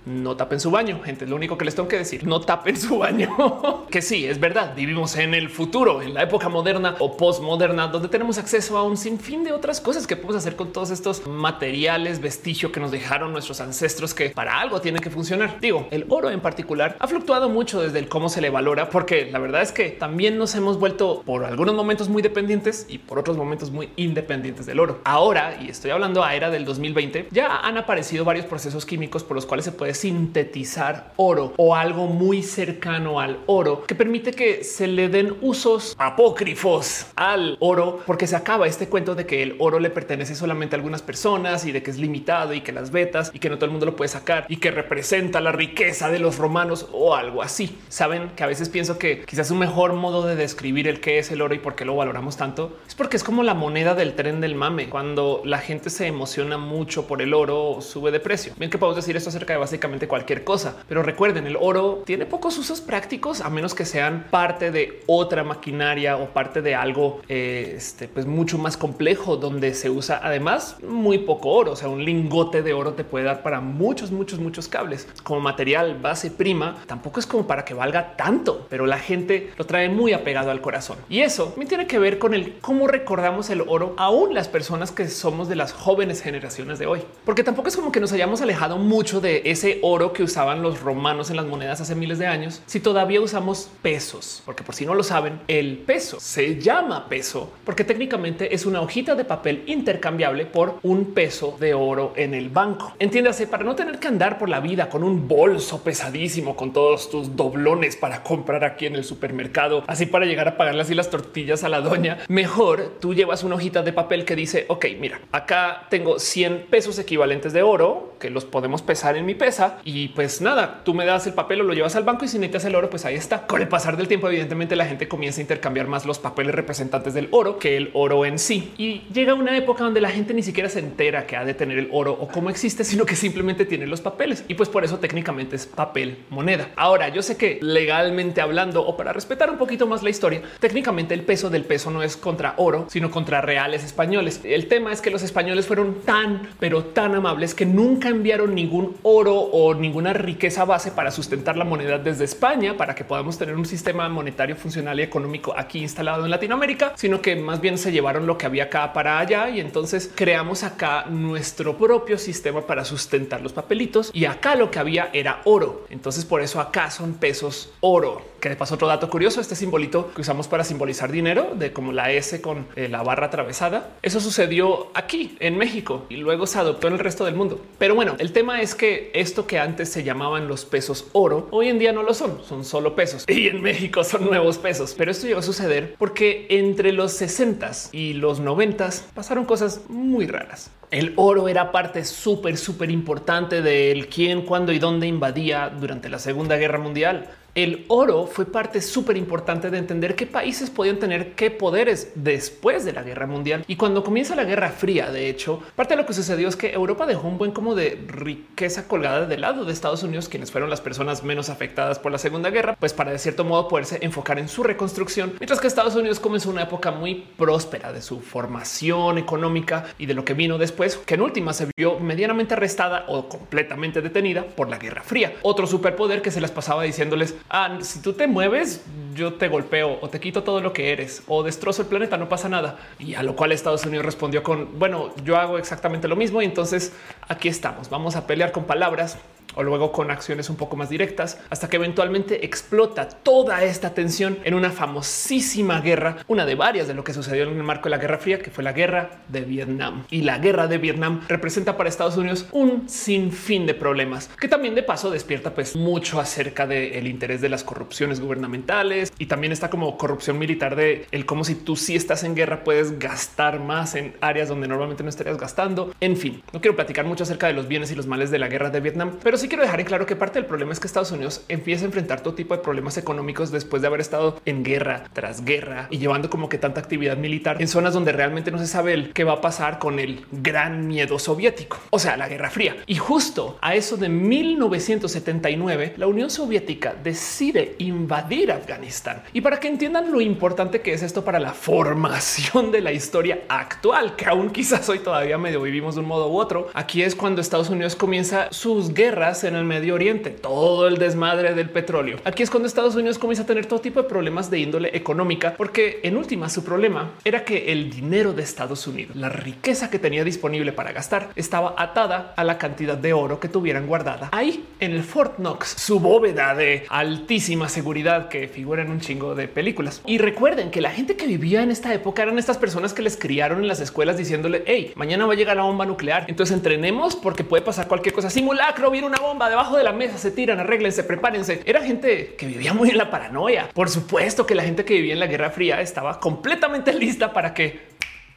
[0.09, 0.99] no tapen su baño.
[1.03, 3.85] Gente, lo único que les tengo que decir, no tapen su baño.
[3.89, 8.09] que sí, es verdad, vivimos en el futuro, en la época moderna o postmoderna, donde
[8.09, 12.19] tenemos acceso a un sinfín de otras cosas que podemos hacer con todos estos materiales,
[12.19, 15.59] vestigio que nos dejaron nuestros ancestros, que para algo tiene que funcionar.
[15.61, 19.29] Digo, el oro en particular ha fluctuado mucho desde el cómo se le valora, porque
[19.31, 23.19] la verdad es que también nos hemos vuelto por algunos momentos muy dependientes y por
[23.19, 25.01] otros momentos muy independientes del oro.
[25.03, 29.35] Ahora, y estoy hablando a era del 2020, ya han aparecido varios procesos químicos por
[29.35, 34.63] los cuales se puede sintetizar oro o algo muy cercano al oro que permite que
[34.63, 39.55] se le den usos apócrifos al oro porque se acaba este cuento de que el
[39.59, 42.91] oro le pertenece solamente a algunas personas y de que es limitado y que las
[42.91, 46.09] vetas y que no todo el mundo lo puede sacar y que representa la riqueza
[46.09, 47.77] de los romanos o algo así.
[47.89, 51.31] Saben que a veces pienso que quizás un mejor modo de describir el que es
[51.31, 54.15] el oro y por qué lo valoramos tanto es porque es como la moneda del
[54.15, 54.89] tren del mame.
[54.89, 58.53] Cuando la gente se emociona mucho por el oro, sube de precio.
[58.57, 60.75] Bien que podemos decir esto acerca de básicamente cualquier cosa.
[60.87, 65.43] Pero recuerden, el oro tiene pocos usos prácticos a menos que sean parte de otra
[65.43, 70.77] maquinaria o parte de algo eh, este, pues mucho más complejo donde se usa además
[70.87, 71.71] muy poco oro.
[71.71, 75.39] O sea, un lingote de oro te puede dar para muchos, muchos, muchos cables como
[75.39, 76.77] material base prima.
[76.87, 80.61] Tampoco es como para que valga tanto, pero la gente lo trae muy apegado al
[80.61, 84.47] corazón y eso me tiene que ver con el cómo recordamos el oro aún las
[84.47, 88.11] personas que somos de las jóvenes generaciones de hoy, porque tampoco es como que nos
[88.11, 92.17] hayamos alejado mucho de ese oro que usaban los romanos en las monedas hace miles
[92.17, 96.59] de años, si todavía usamos pesos, porque por si no lo saben, el peso se
[96.59, 102.13] llama peso porque técnicamente es una hojita de papel intercambiable por un peso de oro
[102.15, 102.93] en el banco.
[102.99, 107.09] Entiéndase, para no tener que andar por la vida con un bolso pesadísimo con todos
[107.09, 111.09] tus doblones para comprar aquí en el supermercado, así para llegar a pagarle así las
[111.09, 115.21] tortillas a la doña, mejor tú llevas una hojita de papel que dice, ok, mira,
[115.31, 120.09] acá tengo 100 pesos equivalentes de oro que los podemos pesar en mi pesa y
[120.09, 122.65] pues nada, tú me das el papel o lo llevas al banco y si necesitas
[122.65, 123.47] el oro, pues ahí está.
[123.47, 127.13] Con el pasar del tiempo, evidentemente la gente comienza a intercambiar más los papeles representantes
[127.13, 128.73] del oro que el oro en sí.
[128.77, 131.77] Y llega una época donde la gente ni siquiera se entera que ha de tener
[131.77, 134.43] el oro o cómo existe, sino que simplemente tiene los papeles.
[134.47, 136.69] Y pues por eso técnicamente es papel moneda.
[136.75, 141.13] Ahora, yo sé que legalmente hablando o para respetar un poquito más la historia, técnicamente
[141.13, 144.41] el peso del peso no es contra oro, sino contra reales españoles.
[144.43, 148.97] El tema es que los españoles fueron tan, pero tan amables que nunca enviaron ningún
[149.03, 153.55] oro o ninguna riqueza base para sustentar la moneda desde España para que podamos tener
[153.55, 157.91] un sistema monetario funcional y económico aquí instalado en Latinoamérica, sino que más bien se
[157.91, 162.85] llevaron lo que había acá para allá y entonces creamos acá nuestro propio sistema para
[162.85, 165.85] sustentar los papelitos y acá lo que había era oro.
[165.89, 168.21] Entonces por eso acá son pesos oro.
[168.39, 171.91] Que de paso otro dato curioso, este simbolito que usamos para simbolizar dinero de como
[171.91, 173.89] la S con eh, la barra atravesada.
[174.01, 177.59] Eso sucedió aquí en México y luego se adoptó en el resto del mundo.
[177.77, 181.69] Pero bueno, el tema es que esto que antes se llamaban los pesos oro, hoy
[181.69, 184.95] en día no lo son, son solo pesos y en México son nuevos pesos.
[184.97, 190.27] Pero esto llegó a suceder porque entre los 60 y los 90 pasaron cosas muy
[190.27, 190.71] raras.
[190.91, 196.17] El oro era parte súper, súper importante del quién, cuándo y dónde invadía durante la
[196.17, 201.33] Segunda Guerra Mundial el oro fue parte súper importante de entender qué países podían tener
[201.33, 203.65] qué poderes después de la guerra mundial.
[203.67, 206.71] Y cuando comienza la guerra fría, de hecho, parte de lo que sucedió es que
[206.71, 210.69] Europa dejó un buen como de riqueza colgada del lado de Estados Unidos, quienes fueron
[210.69, 214.39] las personas menos afectadas por la segunda guerra, pues para de cierto modo poderse enfocar
[214.39, 219.17] en su reconstrucción, mientras que Estados Unidos comenzó una época muy próspera de su formación
[219.17, 223.27] económica y de lo que vino después, que en última se vio medianamente arrestada o
[223.27, 225.33] completamente detenida por la guerra fría.
[225.41, 229.99] Otro superpoder que se las pasaba diciéndoles ah, si tú te mueves, yo te golpeo
[230.01, 232.77] o te quito todo lo que eres o destrozo el planeta, no pasa nada.
[232.97, 236.45] Y a lo cual Estados Unidos respondió con, bueno, yo hago exactamente lo mismo y
[236.45, 236.93] entonces
[237.27, 239.17] aquí estamos, vamos a pelear con palabras
[239.55, 244.39] o luego con acciones un poco más directas, hasta que eventualmente explota toda esta tensión
[244.43, 247.91] en una famosísima guerra, una de varias de lo que sucedió en el marco de
[247.91, 250.05] la Guerra Fría, que fue la guerra de Vietnam.
[250.09, 254.75] Y la guerra de Vietnam representa para Estados Unidos un sinfín de problemas, que también
[254.75, 259.69] de paso despierta pues mucho acerca del interés de las corrupciones gubernamentales y también está
[259.69, 263.95] como corrupción militar de el cómo si tú sí estás en guerra puedes gastar más
[263.95, 265.93] en áreas donde normalmente no estarías gastando.
[265.99, 268.47] En fin, no quiero platicar mucho acerca de los bienes y los males de la
[268.47, 270.87] guerra de Vietnam, pero sí quiero dejar en claro que parte del problema es que
[270.87, 274.63] Estados Unidos empieza a enfrentar todo tipo de problemas económicos después de haber estado en
[274.63, 278.59] guerra tras guerra y llevando como que tanta actividad militar en zonas donde realmente no
[278.59, 282.49] se sabe qué va a pasar con el gran miedo soviético, o sea, la Guerra
[282.49, 282.77] Fría.
[282.87, 289.23] Y justo a eso de 1979, la Unión Soviética decide invadir Afganistán.
[289.33, 293.41] Y para que entiendan lo importante que es esto para la formación de la historia
[293.47, 297.15] actual, que aún quizás hoy todavía medio vivimos de un modo u otro, aquí es
[297.15, 302.17] cuando Estados Unidos comienza sus guerras en el Medio Oriente, todo el desmadre del petróleo.
[302.23, 305.53] Aquí es cuando Estados Unidos comienza a tener todo tipo de problemas de índole económica,
[305.55, 309.99] porque en última su problema era que el dinero de Estados Unidos, la riqueza que
[309.99, 314.65] tenía disponible para gastar, estaba atada a la cantidad de oro que tuvieran guardada ahí
[314.79, 319.47] en el Fort Knox, su bóveda de altísima seguridad que figura en un chingo de
[319.47, 320.01] películas.
[320.07, 323.15] Y recuerden que la gente que vivía en esta época eran estas personas que les
[323.15, 326.25] criaron en las escuelas diciéndole, hey, mañana va a llegar la bomba nuclear.
[326.27, 328.29] Entonces entrenemos porque puede pasar cualquier cosa.
[328.29, 331.61] Simulacro, viene una bomba debajo de la mesa, se tiran, arreglense, prepárense.
[331.65, 333.69] Era gente que vivía muy en la paranoia.
[333.73, 337.53] Por supuesto que la gente que vivía en la Guerra Fría estaba completamente lista para
[337.53, 337.89] que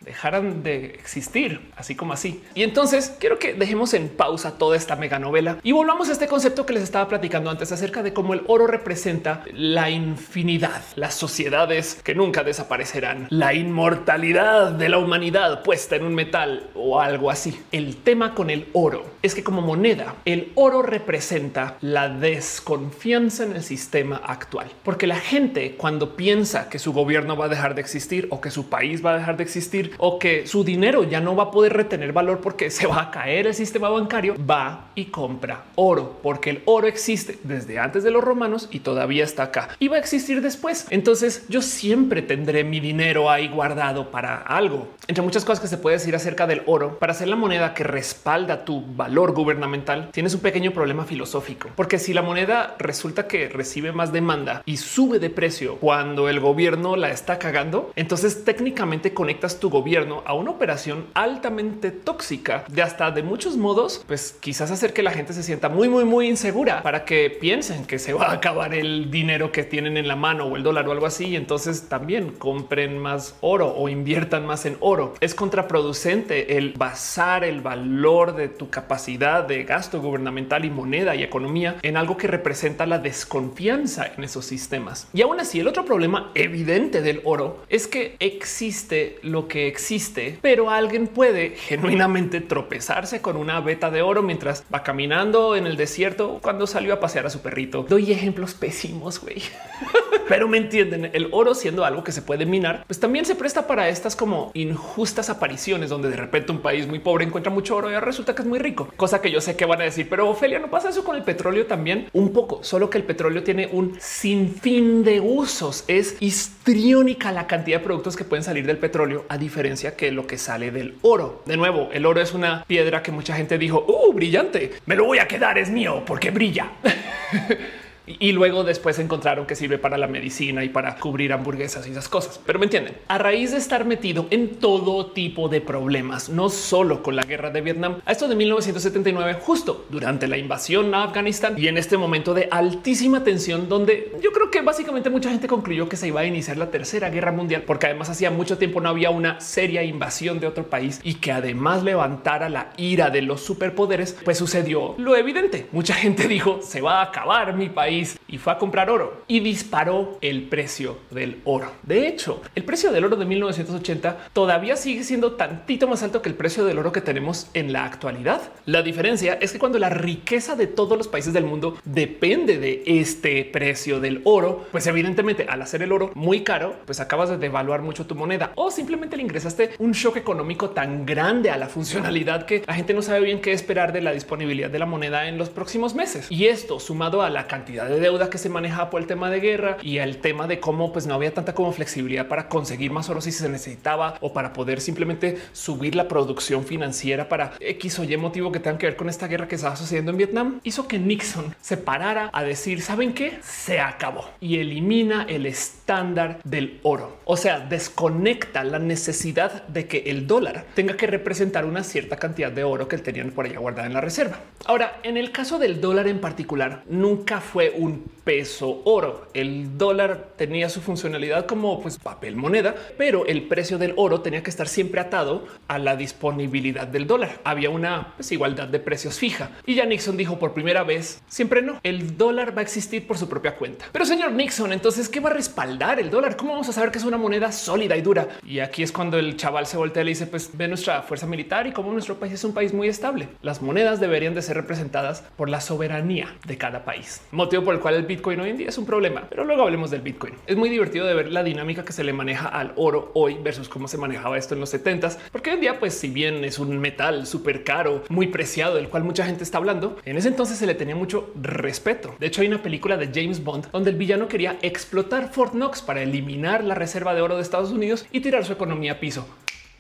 [0.04, 2.42] dejaran de existir, así como así.
[2.54, 6.28] Y entonces quiero que dejemos en pausa toda esta mega novela y volvamos a este
[6.28, 11.14] concepto que les estaba platicando antes acerca de cómo el oro representa la infinidad, las
[11.14, 17.30] sociedades que nunca desaparecerán, la inmortalidad de la humanidad puesta en un metal o algo
[17.30, 17.60] así.
[17.72, 23.56] El tema con el oro es que como moneda, el oro representa la desconfianza en
[23.56, 27.80] el sistema actual, porque la gente cuando piensa que su gobierno va a dejar de
[27.80, 31.20] existir o que su país va a dejar de existir, o que su dinero ya
[31.20, 34.90] no va a poder retener valor porque se va a caer el sistema bancario, va
[34.94, 39.44] y compra oro, porque el oro existe desde antes de los romanos y todavía está
[39.44, 40.86] acá y va a existir después.
[40.90, 44.88] Entonces yo siempre tendré mi dinero ahí guardado para algo.
[45.06, 47.84] Entre muchas cosas que se puede decir acerca del oro, para ser la moneda que
[47.84, 53.48] respalda tu valor gubernamental, tienes un pequeño problema filosófico, porque si la moneda resulta que
[53.48, 59.14] recibe más demanda y sube de precio cuando el gobierno la está cagando, entonces técnicamente
[59.14, 59.81] conectas tu gobierno
[60.26, 65.10] a una operación altamente tóxica de hasta de muchos modos, pues quizás hacer que la
[65.10, 68.74] gente se sienta muy, muy, muy insegura para que piensen que se va a acabar
[68.74, 71.26] el dinero que tienen en la mano o el dólar o algo así.
[71.28, 75.14] Y entonces también compren más oro o inviertan más en oro.
[75.20, 81.22] Es contraproducente el basar el valor de tu capacidad de gasto gubernamental y moneda y
[81.22, 85.08] economía en algo que representa la desconfianza en esos sistemas.
[85.12, 90.38] Y aún así, el otro problema evidente del oro es que existe lo que existe,
[90.42, 95.76] pero alguien puede genuinamente tropezarse con una beta de oro mientras va caminando en el
[95.76, 97.86] desierto cuando salió a pasear a su perrito.
[97.88, 99.42] Doy ejemplos pésimos, güey.
[100.28, 101.10] pero me entienden.
[101.12, 104.50] El oro siendo algo que se puede minar, pues también se presta para estas como
[104.54, 108.42] injustas apariciones donde de repente un país muy pobre encuentra mucho oro y resulta que
[108.42, 110.90] es muy rico, cosa que yo sé que van a decir, pero Ophelia no pasa
[110.90, 115.20] eso con el petróleo también un poco, solo que el petróleo tiene un sinfín de
[115.20, 115.84] usos.
[115.88, 119.61] Es histriónica la cantidad de productos que pueden salir del petróleo, a diferencia
[119.96, 121.42] que lo que sale del oro.
[121.46, 125.04] De nuevo, el oro es una piedra que mucha gente dijo, uh, brillante, me lo
[125.04, 126.72] voy a quedar, es mío porque brilla.
[128.06, 132.08] Y luego después encontraron que sirve para la medicina y para cubrir hamburguesas y esas
[132.08, 132.40] cosas.
[132.44, 137.02] Pero me entienden, a raíz de estar metido en todo tipo de problemas, no solo
[137.02, 141.54] con la guerra de Vietnam, a esto de 1979, justo durante la invasión a Afganistán
[141.56, 145.88] y en este momento de altísima tensión, donde yo creo que básicamente mucha gente concluyó
[145.88, 148.88] que se iba a iniciar la tercera guerra mundial, porque además hacía mucho tiempo no
[148.88, 153.42] había una seria invasión de otro país y que además levantara la ira de los
[153.42, 155.68] superpoderes, pues sucedió lo evidente.
[155.70, 159.40] Mucha gente dijo se va a acabar mi país y fue a comprar oro y
[159.40, 161.72] disparó el precio del oro.
[161.82, 166.28] De hecho, el precio del oro de 1980 todavía sigue siendo tantito más alto que
[166.28, 168.40] el precio del oro que tenemos en la actualidad.
[168.64, 172.82] La diferencia es que cuando la riqueza de todos los países del mundo depende de
[172.86, 177.38] este precio del oro, pues evidentemente al hacer el oro muy caro, pues acabas de
[177.38, 181.68] devaluar mucho tu moneda o simplemente le ingresaste un shock económico tan grande a la
[181.68, 185.28] funcionalidad que la gente no sabe bien qué esperar de la disponibilidad de la moneda
[185.28, 186.26] en los próximos meses.
[186.30, 189.40] Y esto sumado a la cantidad de deuda que se manejaba por el tema de
[189.40, 193.08] guerra y el tema de cómo pues no había tanta como flexibilidad para conseguir más
[193.10, 198.04] oro si se necesitaba o para poder simplemente subir la producción financiera para X o
[198.04, 200.88] Y motivo que tengan que ver con esta guerra que estaba sucediendo en Vietnam, hizo
[200.88, 203.38] que Nixon se parara a decir, ¿saben qué?
[203.42, 205.46] Se acabó y elimina el
[205.92, 207.18] estándar del oro.
[207.24, 212.50] O sea, desconecta la necesidad de que el dólar tenga que representar una cierta cantidad
[212.50, 214.40] de oro que tenían por allá guardada en la reserva.
[214.64, 219.28] Ahora, en el caso del dólar en particular, nunca fue un peso oro.
[219.34, 224.42] El dólar tenía su funcionalidad como pues, papel moneda, pero el precio del oro tenía
[224.42, 227.40] que estar siempre atado a la disponibilidad del dólar.
[227.44, 231.80] Había una desigualdad de precios fija y ya Nixon dijo por primera vez siempre no.
[231.82, 233.84] El dólar va a existir por su propia cuenta.
[233.92, 236.36] Pero señor Nixon, entonces qué va a respaldar el dólar?
[236.36, 238.28] ¿Cómo vamos a saber que es una moneda sólida y dura?
[238.46, 241.26] Y aquí es cuando el chaval se voltea y le dice pues ve nuestra fuerza
[241.26, 243.28] militar y cómo nuestro país es un país muy estable.
[243.42, 247.80] Las monedas deberían de ser representadas por la soberanía de cada país, motivo por el
[247.80, 249.26] cual el Bitcoin hoy en día es un problema.
[249.28, 250.34] Pero luego hablemos del Bitcoin.
[250.46, 253.68] Es muy divertido de ver la dinámica que se le maneja al oro hoy versus
[253.68, 256.60] cómo se manejaba esto en los 70s, porque hoy en día, pues si bien es
[256.60, 260.58] un metal súper caro, muy preciado, del cual mucha gente está hablando, en ese entonces
[260.58, 262.14] se le tenía mucho respeto.
[262.20, 265.54] De hecho, hay una película de James Bond donde el villano quería explotar Fort
[265.86, 269.26] Para eliminar la reserva de oro de Estados Unidos y tirar su economía a piso.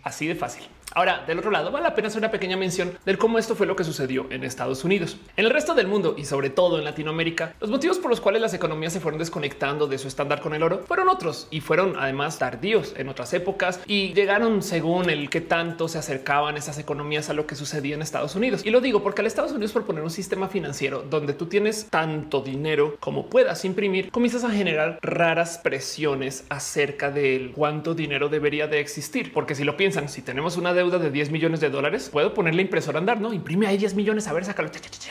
[0.04, 0.64] Así de fácil.
[0.94, 3.66] Ahora, del otro lado, vale la pena hacer una pequeña mención del cómo esto fue
[3.66, 5.16] lo que sucedió en Estados Unidos.
[5.36, 8.42] En el resto del mundo y sobre todo en Latinoamérica, los motivos por los cuales
[8.42, 11.94] las economías se fueron desconectando de su estándar con el oro fueron otros y fueron
[11.98, 17.30] además tardíos en otras épocas y llegaron según el que tanto se acercaban esas economías
[17.30, 18.62] a lo que sucedía en Estados Unidos.
[18.64, 22.42] Y lo digo porque al Estados Unidos proponer un sistema financiero donde tú tienes tanto
[22.42, 28.80] dinero como puedas imprimir, comienzas a generar raras presiones acerca de cuánto dinero debería de
[28.80, 29.32] existir.
[29.32, 32.54] Porque si lo piensan, si tenemos una deuda de 10 millones de dólares, puedo poner
[32.54, 34.26] la impresora a andar, no imprime ahí 10 millones.
[34.28, 34.70] A ver, sácalo,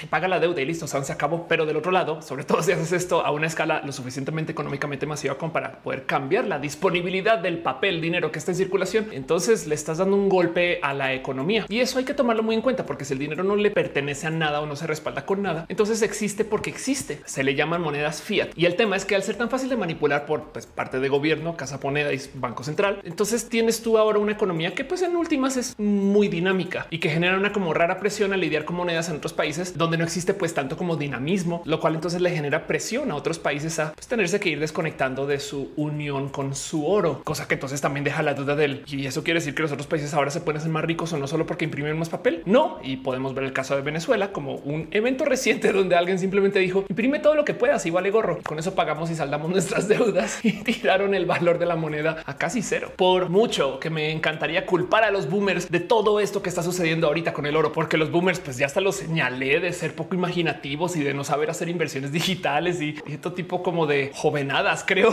[0.09, 0.87] paga la deuda y listo.
[0.87, 1.47] se acabó.
[1.47, 5.05] Pero del otro lado, sobre todo si haces esto a una escala lo suficientemente económicamente
[5.05, 9.67] masiva como para poder cambiar la disponibilidad del papel, dinero que está en circulación, entonces
[9.67, 12.61] le estás dando un golpe a la economía y eso hay que tomarlo muy en
[12.61, 15.41] cuenta porque si el dinero no le pertenece a nada o no se respalda con
[15.41, 17.21] nada, entonces existe porque existe.
[17.25, 19.77] Se le llaman monedas fiat y el tema es que al ser tan fácil de
[19.77, 24.19] manipular por pues, parte de gobierno, casa moneda y banco central, entonces tienes tú ahora
[24.19, 27.99] una economía que pues en últimas es muy dinámica y que genera una como rara
[27.99, 31.61] presión a lidiar con monedas en otros países donde no existe pues tanto como dinamismo,
[31.65, 35.27] lo cual entonces le genera presión a otros países a pues, tenerse que ir desconectando
[35.27, 39.05] de su unión con su oro, cosa que entonces también deja la duda del y
[39.05, 41.27] eso quiere decir que los otros países ahora se pueden hacer más ricos o no
[41.27, 42.41] solo porque imprimen más papel.
[42.45, 46.59] No, y podemos ver el caso de Venezuela como un evento reciente donde alguien simplemente
[46.59, 48.39] dijo imprime todo lo que puedas y vale gorro.
[48.43, 52.37] Con eso pagamos y saldamos nuestras deudas y tiraron el valor de la moneda a
[52.37, 52.91] casi cero.
[52.95, 57.33] Por mucho que me encantaría culpar a los de todo esto que está sucediendo ahorita
[57.33, 60.95] con el oro, porque los boomers, pues ya hasta lo señalé de ser poco imaginativos
[60.95, 65.11] y de no saber hacer inversiones digitales y, y este tipo como de jovenadas, creo.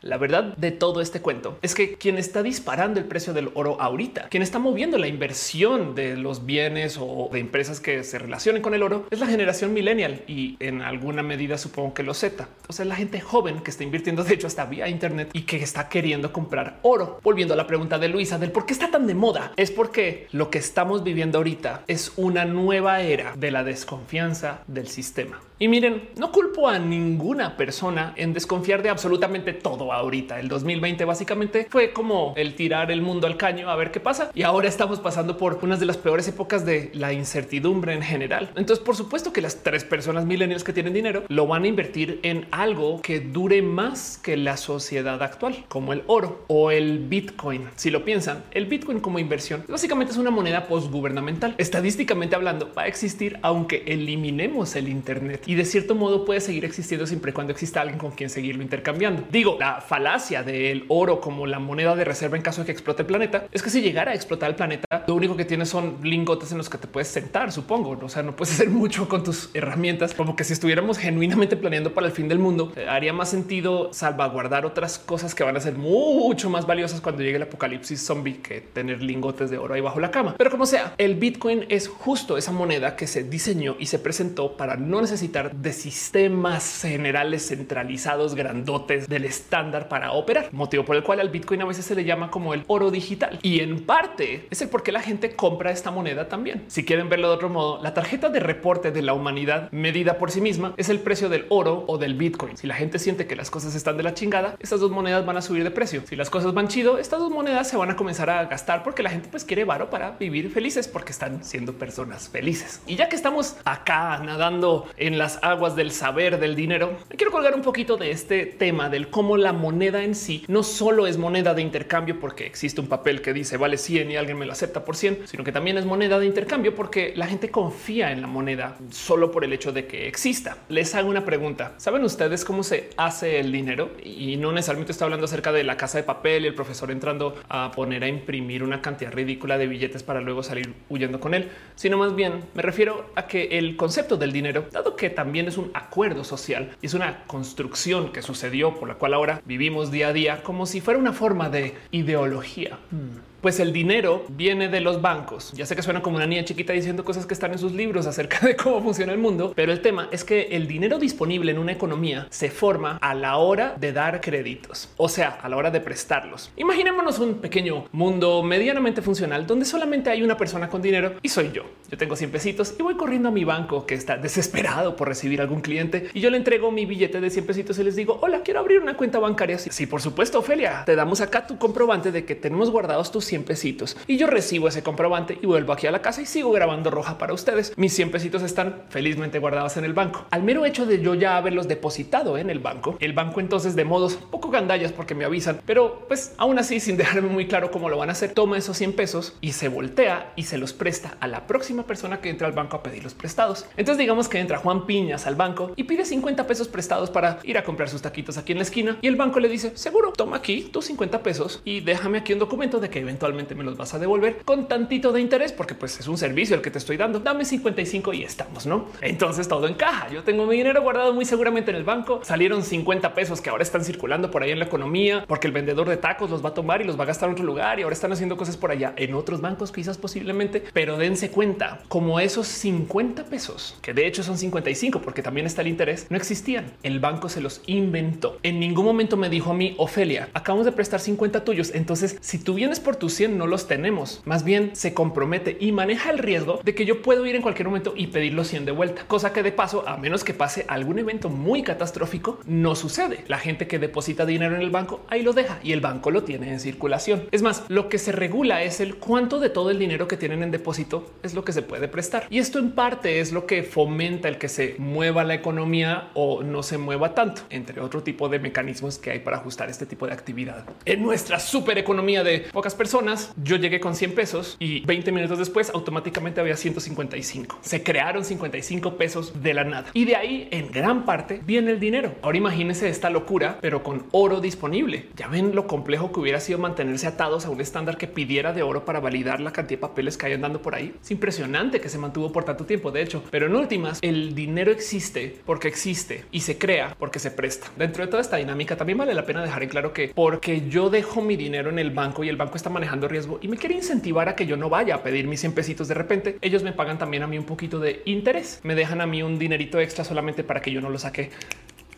[0.00, 3.80] la verdad de todo este cuento es que quien está disparando el precio del oro
[3.80, 8.62] ahorita, quien está moviendo la inversión de los bienes o de empresas que se relacionen
[8.62, 12.48] con el oro es la generación millennial y en alguna medida supongo que los Z.
[12.68, 15.56] O sea, la gente joven que está invirtiendo, de hecho, hasta vía Internet y que
[15.56, 17.20] está queriendo comprar oro.
[17.22, 20.28] Volviendo a la pregunta de Luisa del por qué está tan de moda, es porque
[20.32, 25.40] lo que estamos viviendo ahorita es una nueva era de la desconfianza del sistema.
[25.60, 30.38] Y miren, no culpo a ninguna persona en desconfiar de absolutamente todo ahorita.
[30.38, 34.30] El 2020 básicamente fue como el tirar el mundo al caño a ver qué pasa.
[34.34, 38.50] Y ahora estamos pasando por unas de las peores épocas de la incertidumbre en general.
[38.54, 42.20] Entonces, por supuesto que las tres personas millennials que tienen dinero lo van a invertir
[42.22, 47.68] en algo que dure más que la sociedad actual, como el oro o el Bitcoin.
[47.74, 51.56] Si lo piensan, el Bitcoin como inversión básicamente es una moneda postgubernamental.
[51.58, 56.66] Estadísticamente hablando, va a existir aunque eliminemos el Internet y de cierto modo puede seguir
[56.66, 59.24] existiendo siempre y cuando exista alguien con quien seguirlo intercambiando.
[59.30, 63.00] Digo, la falacia del oro como la moneda de reserva en caso de que explote
[63.00, 65.96] el planeta es que si llegara a explotar el planeta, lo único que tienes son
[66.02, 67.98] lingotes en los que te puedes sentar, supongo.
[68.02, 71.94] O sea, no puedes hacer mucho con tus herramientas, como que si estuviéramos genuinamente planeando
[71.94, 75.60] para el fin del mundo, eh, haría más sentido salvaguardar otras cosas que van a
[75.60, 79.80] ser mucho más valiosas cuando llegue el apocalipsis zombie que tener lingotes de oro ahí
[79.80, 80.34] bajo la cama.
[80.36, 84.54] Pero como sea, el Bitcoin es justo esa moneda que se diseñó y se presentó
[84.58, 91.02] para no necesitar de sistemas generales centralizados grandotes del estándar para operar, motivo por el
[91.02, 94.46] cual al Bitcoin a veces se le llama como el oro digital y en parte
[94.50, 96.64] es el por qué la gente compra esta moneda también.
[96.66, 100.30] Si quieren verlo de otro modo, la tarjeta de reporte de la humanidad medida por
[100.30, 102.56] sí misma es el precio del oro o del Bitcoin.
[102.56, 105.36] Si la gente siente que las cosas están de la chingada, estas dos monedas van
[105.36, 106.02] a subir de precio.
[106.08, 109.02] Si las cosas van chido, estas dos monedas se van a comenzar a gastar porque
[109.02, 112.80] la gente pues quiere varo para vivir felices porque están siendo personas felices.
[112.86, 117.16] Y ya que estamos acá nadando en la las aguas del saber del dinero, me
[117.16, 121.06] quiero colgar un poquito de este tema del cómo la moneda en sí no solo
[121.06, 124.46] es moneda de intercambio porque existe un papel que dice vale 100 y alguien me
[124.46, 128.10] lo acepta por 100, sino que también es moneda de intercambio porque la gente confía
[128.10, 130.56] en la moneda solo por el hecho de que exista.
[130.70, 131.74] Les hago una pregunta.
[131.76, 133.90] ¿Saben ustedes cómo se hace el dinero?
[134.02, 137.34] Y no necesariamente estoy hablando acerca de la casa de papel y el profesor entrando
[137.50, 141.50] a poner a imprimir una cantidad ridícula de billetes para luego salir huyendo con él,
[141.74, 145.58] sino más bien me refiero a que el concepto del dinero, dado que también es
[145.58, 150.08] un acuerdo social y es una construcción que sucedió por la cual ahora vivimos día
[150.08, 152.78] a día como si fuera una forma de ideología.
[152.92, 153.27] Hmm.
[153.40, 155.52] Pues el dinero viene de los bancos.
[155.52, 158.04] Ya sé que suena como una niña chiquita diciendo cosas que están en sus libros
[158.08, 161.58] acerca de cómo funciona el mundo, pero el tema es que el dinero disponible en
[161.58, 165.70] una economía se forma a la hora de dar créditos, o sea, a la hora
[165.70, 166.50] de prestarlos.
[166.56, 171.52] Imaginémonos un pequeño mundo medianamente funcional donde solamente hay una persona con dinero y soy
[171.52, 171.62] yo.
[171.88, 175.40] Yo tengo 100 pesitos y voy corriendo a mi banco que está desesperado por recibir
[175.40, 178.42] algún cliente y yo le entrego mi billete de 100 pesitos y les digo, hola,
[178.42, 179.58] quiero abrir una cuenta bancaria.
[179.58, 183.44] Sí, por supuesto, Ophelia, te damos acá tu comprobante de que tenemos guardados tus 100
[183.44, 186.90] pesitos y yo recibo ese comprobante y vuelvo aquí a la casa y sigo grabando
[186.90, 187.72] roja para ustedes.
[187.76, 190.26] Mis 100 pesitos están felizmente guardados en el banco.
[190.30, 193.84] Al mero hecho de yo ya haberlos depositado en el banco, el banco entonces de
[193.84, 197.88] modos poco gandallas porque me avisan, pero pues aún así sin dejarme muy claro cómo
[197.88, 201.16] lo van a hacer, toma esos 100 pesos y se voltea y se los presta
[201.20, 203.66] a la próxima persona que entra al banco a pedir los prestados.
[203.76, 207.58] Entonces digamos que entra Juan Piñas al banco y pide 50 pesos prestados para ir
[207.58, 210.36] a comprar sus taquitos aquí en la esquina y el banco le dice seguro toma
[210.36, 213.94] aquí tus 50 pesos y déjame aquí un documento de que eventualmente me los vas
[213.94, 216.96] a devolver con tantito de interés, porque pues es un servicio el que te estoy
[216.96, 217.18] dando.
[217.18, 218.86] Dame 55 y estamos, no?
[219.00, 220.08] Entonces todo encaja.
[220.10, 222.20] Yo tengo mi dinero guardado muy seguramente en el banco.
[222.22, 225.88] Salieron 50 pesos que ahora están circulando por ahí en la economía, porque el vendedor
[225.88, 227.82] de tacos los va a tomar y los va a gastar en otro lugar y
[227.82, 232.20] ahora están haciendo cosas por allá en otros bancos, quizás posiblemente, pero dense cuenta como
[232.20, 236.72] esos 50 pesos, que de hecho son 55, porque también está el interés, no existían.
[236.84, 238.38] El banco se los inventó.
[238.44, 241.72] En ningún momento me dijo a mí, Ofelia, acabamos de prestar 50 tuyos.
[241.74, 244.20] Entonces, si tú vienes por tus 100, no los tenemos.
[244.26, 247.66] Más bien se compromete y maneja el riesgo de que yo puedo ir en cualquier
[247.66, 250.66] momento y pedir los 100 de vuelta, cosa que de paso, a menos que pase
[250.68, 253.24] algún evento muy catastrófico, no sucede.
[253.26, 256.24] La gente que deposita dinero en el banco ahí lo deja y el banco lo
[256.24, 257.28] tiene en circulación.
[257.30, 260.42] Es más, lo que se regula es el cuánto de todo el dinero que tienen
[260.42, 262.26] en depósito es lo que se puede prestar.
[262.28, 266.42] Y esto en parte es lo que fomenta el que se mueva la economía o
[266.42, 270.06] no se mueva tanto, entre otro tipo de mecanismos que hay para ajustar este tipo
[270.06, 270.66] de actividad.
[270.84, 272.97] En nuestra super economía de pocas personas,
[273.42, 277.58] yo llegué con 100 pesos y 20 minutos después automáticamente había 155.
[277.62, 281.80] Se crearon 55 pesos de la nada y de ahí en gran parte viene el
[281.80, 282.14] dinero.
[282.22, 285.06] Ahora imagínense esta locura, pero con oro disponible.
[285.16, 288.62] Ya ven lo complejo que hubiera sido mantenerse atados a un estándar que pidiera de
[288.62, 290.94] oro para validar la cantidad de papeles que hay andando por ahí.
[291.00, 292.90] Es impresionante que se mantuvo por tanto tiempo.
[292.90, 297.30] De hecho, pero en últimas, el dinero existe porque existe y se crea porque se
[297.30, 297.68] presta.
[297.76, 300.90] Dentro de toda esta dinámica también vale la pena dejar en claro que porque yo
[300.90, 303.74] dejo mi dinero en el banco y el banco está manejando riesgo y me quiere
[303.74, 306.72] incentivar a que yo no vaya a pedir mis 100 pesitos de repente, ellos me
[306.72, 308.60] pagan también a mí un poquito de interés.
[308.62, 311.30] Me dejan a mí un dinerito extra solamente para que yo no lo saque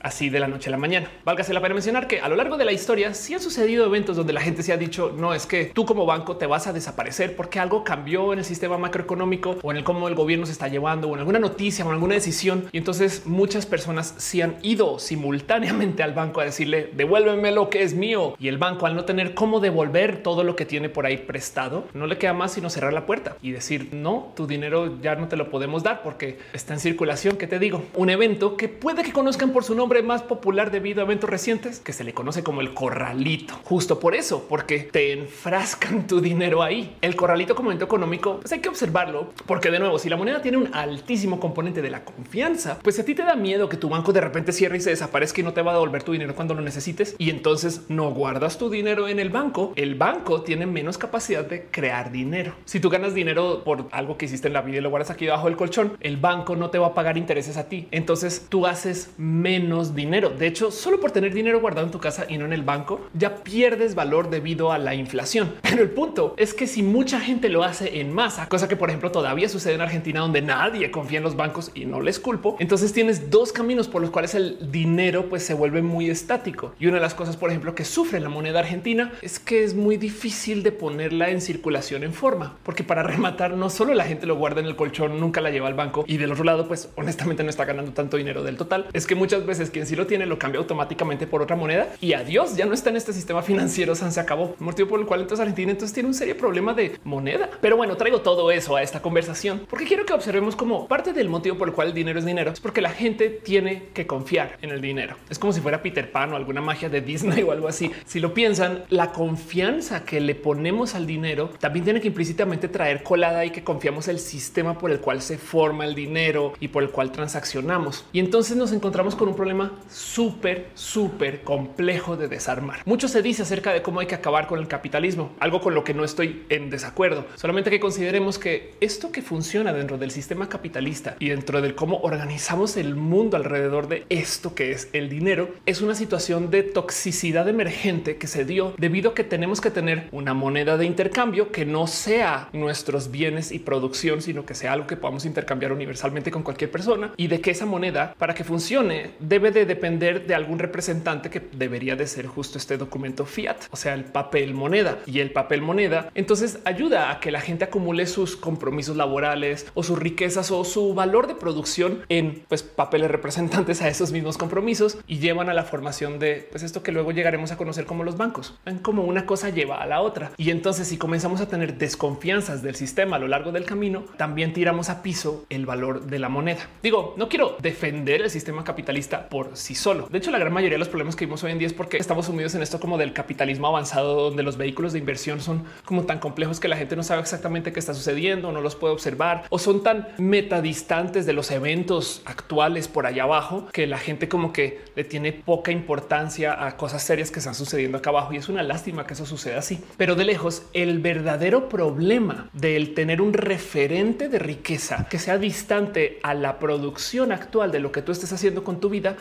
[0.01, 1.11] así de la noche a la mañana.
[1.25, 4.17] Válgase la pena mencionar que a lo largo de la historia sí han sucedido eventos
[4.17, 6.73] donde la gente se ha dicho no es que tú como banco te vas a
[6.73, 10.53] desaparecer porque algo cambió en el sistema macroeconómico o en el cómo el gobierno se
[10.53, 12.69] está llevando o en alguna noticia o en alguna decisión.
[12.73, 17.83] Y entonces muchas personas se han ido simultáneamente al banco a decirle devuélveme lo que
[17.83, 21.07] es mío y el banco al no tener cómo devolver todo lo que tiene por
[21.07, 25.01] ahí prestado, no le queda más sino cerrar la puerta y decir no, tu dinero
[25.01, 27.37] ya no te lo podemos dar porque está en circulación.
[27.37, 27.83] ¿Qué te digo?
[27.95, 31.81] Un evento que puede que conozcan por su nombre más popular debido a eventos recientes
[31.81, 33.55] que se le conoce como el corralito.
[33.65, 36.97] Justo por eso, porque te enfrascan tu dinero ahí.
[37.03, 40.41] El corralito como evento económico, pues hay que observarlo, porque de nuevo, si la moneda
[40.41, 43.89] tiene un altísimo componente de la confianza, pues a ti te da miedo que tu
[43.89, 46.35] banco de repente cierre y se desaparezca y no te va a devolver tu dinero
[46.35, 50.67] cuando lo necesites y entonces no guardas tu dinero en el banco, el banco tiene
[50.67, 52.55] menos capacidad de crear dinero.
[52.65, 55.25] Si tú ganas dinero por algo que hiciste en la vida y lo guardas aquí
[55.25, 57.89] debajo del colchón, el banco no te va a pagar intereses a ti.
[57.91, 60.31] Entonces tú haces menos dinero.
[60.31, 63.01] De hecho, solo por tener dinero guardado en tu casa y no en el banco,
[63.15, 65.55] ya pierdes valor debido a la inflación.
[65.63, 68.91] Pero el punto es que si mucha gente lo hace en masa, cosa que por
[68.91, 72.57] ejemplo todavía sucede en Argentina donde nadie confía en los bancos y no les culpo,
[72.59, 76.75] entonces tienes dos caminos por los cuales el dinero pues se vuelve muy estático.
[76.79, 79.75] Y una de las cosas, por ejemplo, que sufre la moneda argentina es que es
[79.75, 84.27] muy difícil de ponerla en circulación en forma, porque para rematar no solo la gente
[84.27, 86.91] lo guarda en el colchón, nunca la lleva al banco y del otro lado pues
[86.97, 89.97] honestamente no está ganando tanto dinero del total, es que muchas veces entonces quien sí
[89.97, 93.13] lo tiene lo cambia automáticamente por otra moneda y adiós, ya no está en este
[93.13, 94.57] sistema financiero, se acabó.
[94.59, 97.51] Motivo por el cual entonces Argentina entonces tiene un serio problema de moneda.
[97.61, 101.29] Pero bueno, traigo todo eso a esta conversación porque quiero que observemos como parte del
[101.29, 104.59] motivo por el cual el dinero es dinero es porque la gente tiene que confiar
[104.63, 105.17] en el dinero.
[105.29, 107.91] Es como si fuera Peter Pan o alguna magia de Disney o algo así.
[108.07, 113.03] Si lo piensan, la confianza que le ponemos al dinero también tiene que implícitamente traer
[113.03, 116.83] colada y que confiamos el sistema por el cual se forma el dinero y por
[116.83, 118.05] el cual transaccionamos.
[118.13, 122.83] Y entonces nos encontramos con un problema súper, súper complejo de desarmar.
[122.85, 125.85] Mucho se dice acerca de cómo hay que acabar con el capitalismo, algo con lo
[125.85, 127.27] que no estoy en desacuerdo.
[127.37, 131.99] Solamente que consideremos que esto que funciona dentro del sistema capitalista y dentro del cómo
[132.03, 137.49] organizamos el mundo alrededor de esto que es el dinero es una situación de toxicidad
[137.49, 141.65] emergente que se dio debido a que tenemos que tener una moneda de intercambio que
[141.65, 146.43] no sea nuestros bienes y producción, sino que sea algo que podamos intercambiar universalmente con
[146.43, 150.59] cualquier persona y de que esa moneda para que funcione debe de depender de algún
[150.59, 155.21] representante que debería de ser justo este documento fiat, o sea, el papel moneda y
[155.21, 156.11] el papel moneda.
[156.15, 160.95] Entonces ayuda a que la gente acumule sus compromisos laborales o sus riquezas o su
[160.95, 165.65] valor de producción en pues, papeles representantes a esos mismos compromisos y llevan a la
[165.65, 168.59] formación de pues, esto que luego llegaremos a conocer como los bancos.
[168.65, 170.33] Ven como una cosa lleva a la otra.
[170.37, 174.53] Y entonces si comenzamos a tener desconfianzas del sistema a lo largo del camino, también
[174.53, 176.69] tiramos a piso el valor de la moneda.
[176.83, 180.09] Digo, no quiero defender el sistema capitalista sí solo.
[180.11, 181.97] De hecho, la gran mayoría de los problemas que vimos hoy en día es porque
[181.97, 186.05] estamos sumidos en esto como del capitalismo avanzado, donde los vehículos de inversión son como
[186.05, 189.45] tan complejos que la gente no sabe exactamente qué está sucediendo, no los puede observar
[189.51, 194.53] o son tan metadistantes de los eventos actuales por allá abajo que la gente como
[194.53, 198.33] que le tiene poca importancia a cosas serias que están sucediendo acá abajo.
[198.33, 199.83] Y es una lástima que eso suceda así.
[199.97, 206.19] Pero de lejos, el verdadero problema del tener un referente de riqueza que sea distante
[206.23, 209.17] a la producción actual de lo que tú estés haciendo con tu vida